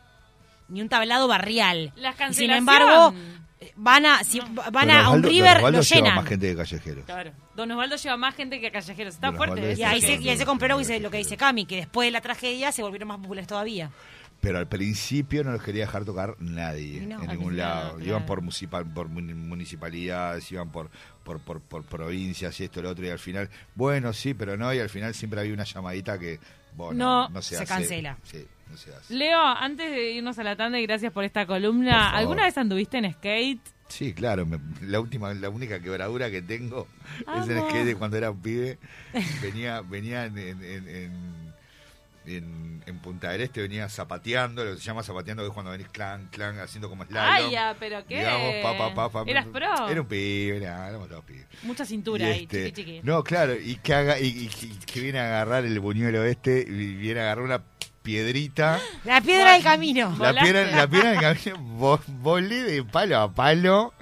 ni 0.68 0.83
un 0.83 0.88
tablado 0.88 1.29
barrial. 1.29 1.92
Las 1.96 2.16
Y 2.31 2.35
sin 2.35 2.50
embargo, 2.50 3.14
van 3.76 4.07
a, 4.07 4.24
si 4.24 4.40
van 4.40 4.88
Don 4.88 4.90
a 4.90 5.11
un 5.11 5.22
river, 5.22 5.59
Don 5.61 5.74
Osvaldo 5.74 5.79
lo 5.79 5.83
lleva 5.85 6.00
llenan. 6.00 6.14
más 6.16 6.26
gente 6.26 6.46
de 6.46 6.57
callejeros. 6.57 7.05
Claro. 7.05 7.31
Don 7.55 7.70
Osvaldo 7.70 7.96
lleva 7.96 8.16
más 8.16 8.35
gente 8.35 8.61
que 8.61 8.70
callejeros. 8.72 9.14
Está 9.14 9.29
Don 9.29 9.37
fuerte. 9.37 9.61
Y 9.61 9.72
eso 9.72 9.87
ahí, 9.87 10.00
se, 10.00 10.14
y 10.14 10.29
ahí 10.29 10.37
se 10.38 10.44
sí, 10.85 10.98
lo 11.00 11.11
que 11.11 11.18
dice 11.18 11.37
Cami, 11.37 11.66
que 11.66 11.76
después 11.76 12.07
de 12.07 12.11
la 12.11 12.20
tragedia 12.20 12.72
se 12.72 12.83
volvieron 12.83 13.09
más 13.09 13.18
populares 13.18 13.46
todavía. 13.46 13.90
Pero 14.40 14.59
al 14.59 14.68
principio 14.68 15.44
no 15.44 15.53
los 15.53 15.62
quería 15.62 15.85
dejar 15.85 16.05
tocar 16.07 16.35
nadie 16.40 17.03
no, 17.07 17.22
en 17.22 17.29
ningún 17.31 17.57
lado. 17.59 18.00
Iban 18.00 18.24
por, 18.24 18.40
municipal, 18.40 18.90
por 18.90 19.09
mun- 19.09 19.48
municipalidades, 19.48 20.50
iban 20.50 20.70
por, 20.70 20.90
por, 21.24 21.40
por, 21.40 21.61
por 21.61 21.85
provincias 21.85 22.59
y 22.61 22.64
esto 22.64 22.81
y 22.81 22.83
lo 22.85 22.90
otro. 22.90 23.05
Y 23.05 23.11
al 23.11 23.18
final, 23.18 23.50
bueno, 23.74 24.12
sí, 24.12 24.33
pero 24.35 24.57
no. 24.57 24.72
Y 24.72 24.79
al 24.79 24.88
final 24.88 25.14
siempre 25.14 25.40
había 25.40 25.53
una 25.53 25.64
llamadita 25.64 26.18
que, 26.18 26.38
bueno, 26.74 26.94
No, 26.94 27.29
no, 27.29 27.42
se, 27.42 27.57
se 27.57 27.62
hace. 27.62 27.66
cancela. 27.66 28.16
Sí, 28.22 28.46
no 28.70 28.76
se 28.79 28.94
hace. 28.94 29.12
Leo, 29.14 29.38
antes 29.38 29.90
de 29.90 30.12
irnos 30.12 30.38
a 30.38 30.42
la 30.44 30.57
tanda 30.57 30.81
y 30.81 30.87
gracias 30.87 31.12
por 31.12 31.24
esta 31.24 31.44
columna. 31.46 32.11
¿alguna 32.11 32.44
vez 32.44 32.57
anduviste 32.57 32.96
en 32.98 33.12
skate? 33.12 33.61
Sí, 33.88 34.14
claro, 34.14 34.46
me- 34.46 34.61
la 34.83 35.00
última, 35.00 35.35
la 35.35 35.50
única 35.50 35.81
quebradura 35.81 36.31
que 36.31 36.40
tengo 36.42 36.87
es 37.42 37.48
en 37.48 37.59
skate 37.68 37.85
de 37.85 37.96
cuando 37.96 38.16
era 38.16 38.31
un 38.31 38.40
pibe. 38.40 38.79
Venía, 39.42 39.83
venía 39.83 40.24
en, 40.26 40.38
en, 40.38 40.62
en, 40.88 41.49
en- 42.26 42.70
Punta 43.00 43.30
del 43.30 43.40
Este, 43.40 43.62
venía 43.62 43.88
zapateando, 43.88 44.62
lo 44.62 44.72
que 44.72 44.76
se 44.78 44.83
llama 44.85 45.02
zapateando, 45.02 45.42
que 45.42 45.48
es 45.48 45.54
cuando 45.54 45.70
venís 45.72 45.88
clan, 45.88 46.26
clan, 46.30 46.59
haciendo 46.59 46.90
como 46.90 47.04
slalom. 47.06 47.35
Ay, 47.46 47.50
ya, 47.52 47.74
pero 47.80 48.04
qué. 48.06 48.18
Digamos, 48.18 48.54
pa, 48.62 48.76
pa, 48.76 48.94
pa, 48.94 49.24
pa, 49.24 49.30
¿Eras 49.30 49.46
pro? 49.46 49.88
Era 49.88 50.00
un 50.02 50.06
pibe, 50.06 50.56
era, 50.59 50.88
éramos 50.88 51.09
todos 51.09 51.24
pibes. 51.24 51.46
Mucha 51.62 51.87
cintura 51.87 52.28
Y 52.28 52.30
ahí, 52.33 52.42
este, 52.42 52.66
chiqui 52.72 52.83
chiqui. 52.85 53.00
No, 53.02 53.24
claro, 53.24 53.54
y 53.59 53.76
que, 53.76 53.94
haga, 53.94 54.18
y, 54.20 54.26
y- 54.26 54.50
y 54.66 54.78
que 54.85 55.00
viene 55.00 55.18
a 55.20 55.24
agarrar 55.26 55.64
el 55.64 55.80
buñuelo 55.80 56.22
este, 56.24 56.61
y 56.61 56.94
viene 56.96 57.20
a 57.20 57.22
agarrar 57.22 57.44
una 57.44 57.62
piedrita. 58.02 58.80
La 59.04 59.20
piedra 59.22 59.52
del 59.54 59.62
camino. 59.62 60.11
La 60.11 60.16
¿Volaste? 60.33 60.40
piedra, 60.52 60.70
la 60.76 60.87
piedra 60.88 61.11
del 61.12 61.20
camino, 61.20 61.78
vo- 61.78 62.02
volé 62.06 62.62
de 62.64 62.83
palo 62.85 63.18
a 63.18 63.33
palo, 63.33 63.94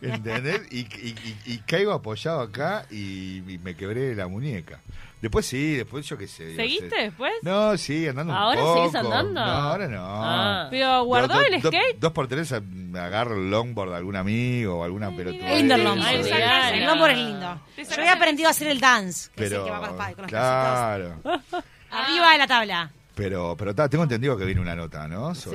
¿entendés? 0.00 0.60
Y, 0.70 0.80
y- 0.80 1.14
y- 1.46 1.52
y 1.54 1.58
caigo 1.66 1.92
apoyado 1.92 2.40
acá 2.40 2.86
y, 2.90 3.38
y 3.52 3.58
me 3.58 3.74
quebré 3.74 4.14
la 4.14 4.28
muñeca. 4.28 4.80
Después 5.24 5.46
sí, 5.46 5.76
después 5.76 6.06
yo 6.06 6.18
qué 6.18 6.28
sé. 6.28 6.50
yo 6.50 6.56
¿Seguiste 6.56 6.90
sé. 6.90 6.96
después? 7.04 7.32
No, 7.40 7.76
sí, 7.78 8.06
andando 8.06 8.30
un 8.34 8.38
¿Ahora 8.38 8.60
poco. 8.60 8.74
seguís 8.76 8.94
andando? 8.94 9.32
No, 9.32 9.40
ahora 9.52 9.88
no. 9.88 10.04
Ah. 10.06 10.66
Pero 10.70 11.04
guardó 11.04 11.34
Do- 11.34 11.40
el 11.40 11.62
do- 11.62 11.68
skate. 11.70 11.98
Dos 11.98 12.12
por 12.12 12.28
tres 12.28 12.52
agarro 12.52 13.34
el 13.36 13.50
longboard 13.50 13.90
de 13.92 13.96
algún 13.96 14.16
amigo 14.16 14.80
o 14.80 14.84
alguna 14.84 15.10
pelotuda. 15.16 15.46
Ay, 15.48 15.62
longboard. 15.66 16.14
El 16.14 16.24
mirá. 16.24 16.86
longboard 16.86 17.10
es 17.12 17.16
lindo. 17.18 17.60
Yo 17.78 18.00
había 18.00 18.12
aprendido 18.12 18.48
a 18.48 18.50
hacer 18.50 18.68
el 18.68 18.80
dance, 18.80 19.30
que 19.34 19.44
es 19.46 19.50
el 19.52 19.58
Pero, 19.58 19.64
que 19.64 19.70
va 19.70 19.80
con 19.80 19.96
los, 19.96 20.06
con 20.14 20.22
los 20.24 20.26
claro. 20.30 21.20
Arriba 21.90 22.32
de 22.32 22.38
la 22.38 22.46
tabla. 22.46 22.90
Pero, 23.14 23.54
pero 23.56 23.74
ta, 23.74 23.88
tengo 23.88 24.02
entendido 24.04 24.36
que 24.36 24.44
viene 24.44 24.60
una 24.60 24.74
nota, 24.76 25.08
¿no? 25.08 25.34
sí. 25.34 25.48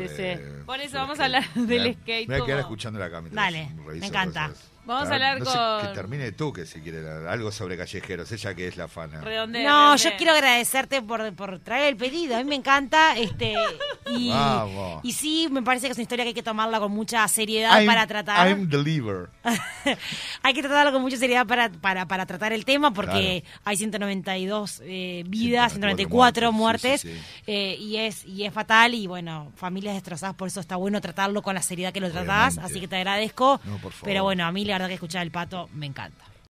Por 0.66 0.80
eso 0.80 0.92
sobre 0.92 1.02
vamos 1.02 1.20
a 1.20 1.26
hablar 1.26 1.44
del 1.54 1.94
skate 1.94 2.28
Me 2.28 2.36
voy 2.38 2.44
a 2.44 2.46
quedar 2.48 2.60
escuchando 2.62 3.00
la 3.00 3.12
cámara. 3.12 3.34
Dale, 3.36 3.70
me 4.00 4.08
encanta. 4.08 4.50
Vamos 4.90 5.10
a 5.10 5.14
hablar 5.14 5.40
no 5.40 5.46
sé, 5.46 5.58
con- 5.58 5.88
que 5.88 5.94
termine 5.94 6.32
tú, 6.34 6.52
que 6.52 6.66
si 6.66 6.82
quiere 6.82 7.00
algo 7.28 7.52
sobre 7.52 7.78
callejeros, 7.78 8.32
ella 8.32 8.54
que 8.54 8.68
es 8.68 8.76
la 8.78 8.88
fana. 8.88 9.22
Redondea, 9.22 9.64
No, 9.70 9.86
redondea. 9.94 10.12
yo 10.12 10.18
quiero 10.18 10.34
agradecerte 10.34 11.02
por, 11.02 11.34
por 11.36 11.60
traer 11.60 11.90
el 11.90 11.98
pedido. 11.98 12.36
A 12.36 12.40
mí 12.40 12.44
me 12.46 12.56
encanta. 12.56 13.16
este 13.18 13.54
y, 14.12 14.30
Vamos. 14.30 15.00
y 15.04 15.14
sí, 15.14 15.48
me 15.52 15.62
parece 15.62 15.88
que 15.88 15.92
es 15.92 15.98
una 15.98 16.04
historia 16.04 16.26
que 16.26 16.30
hay 16.30 16.34
que 16.34 16.44
tomarla 16.44 16.80
con 16.80 16.92
mucha 16.92 17.28
seriedad 17.28 17.80
I'm- 17.80 17.86
para 17.86 18.08
tratar. 18.08 18.48
I'm 18.48 18.70
the 18.70 18.78
liver. 18.78 19.30
hay 20.44 20.54
que 20.54 20.62
tratarlo 20.62 20.92
con 20.92 21.02
mucha 21.02 21.18
seriedad 21.18 21.46
para, 21.46 21.70
para, 21.70 22.08
para 22.08 22.26
tratar 22.26 22.54
el 22.54 22.66
tema 22.66 22.92
porque 22.92 23.44
hay 23.64 23.78
192 23.78 24.82
eh, 24.84 25.24
vidas, 25.28 25.74
194 25.74 26.50
194 26.50 26.52
muertes, 26.52 27.02
sí, 27.02 27.08
sí, 27.10 27.14
sí. 27.18 27.24
eh, 27.48 27.76
y 27.80 27.98
es 27.98 28.26
y 28.26 28.46
es 28.46 28.54
fatal 28.54 28.94
y 28.94 29.08
bueno, 29.08 29.52
familias 29.56 29.94
destrozadas, 29.96 30.36
por 30.36 30.48
eso 30.48 30.60
está 30.60 30.76
bueno 30.76 31.00
tratarlo 31.02 31.42
con 31.42 31.56
la 31.56 31.62
seriedad 31.62 31.94
que 31.94 32.00
lo 32.02 32.12
tratás, 32.12 32.54
Obviamente. 32.56 32.72
así 32.72 32.80
que 32.82 32.88
te 32.88 32.96
agradezco. 32.98 33.60
No, 33.66 33.78
por 33.78 33.92
favor. 33.92 34.06
Pero 34.10 34.24
bueno, 34.24 34.46
a 34.46 34.52
mí 34.52 34.66
la 34.66 34.78
verdad 34.80 34.88
que 34.88 34.94
escuchar 34.96 35.24
el 35.24 35.32
pato 35.32 35.70
me 35.74 35.86
encanta. 35.86 36.29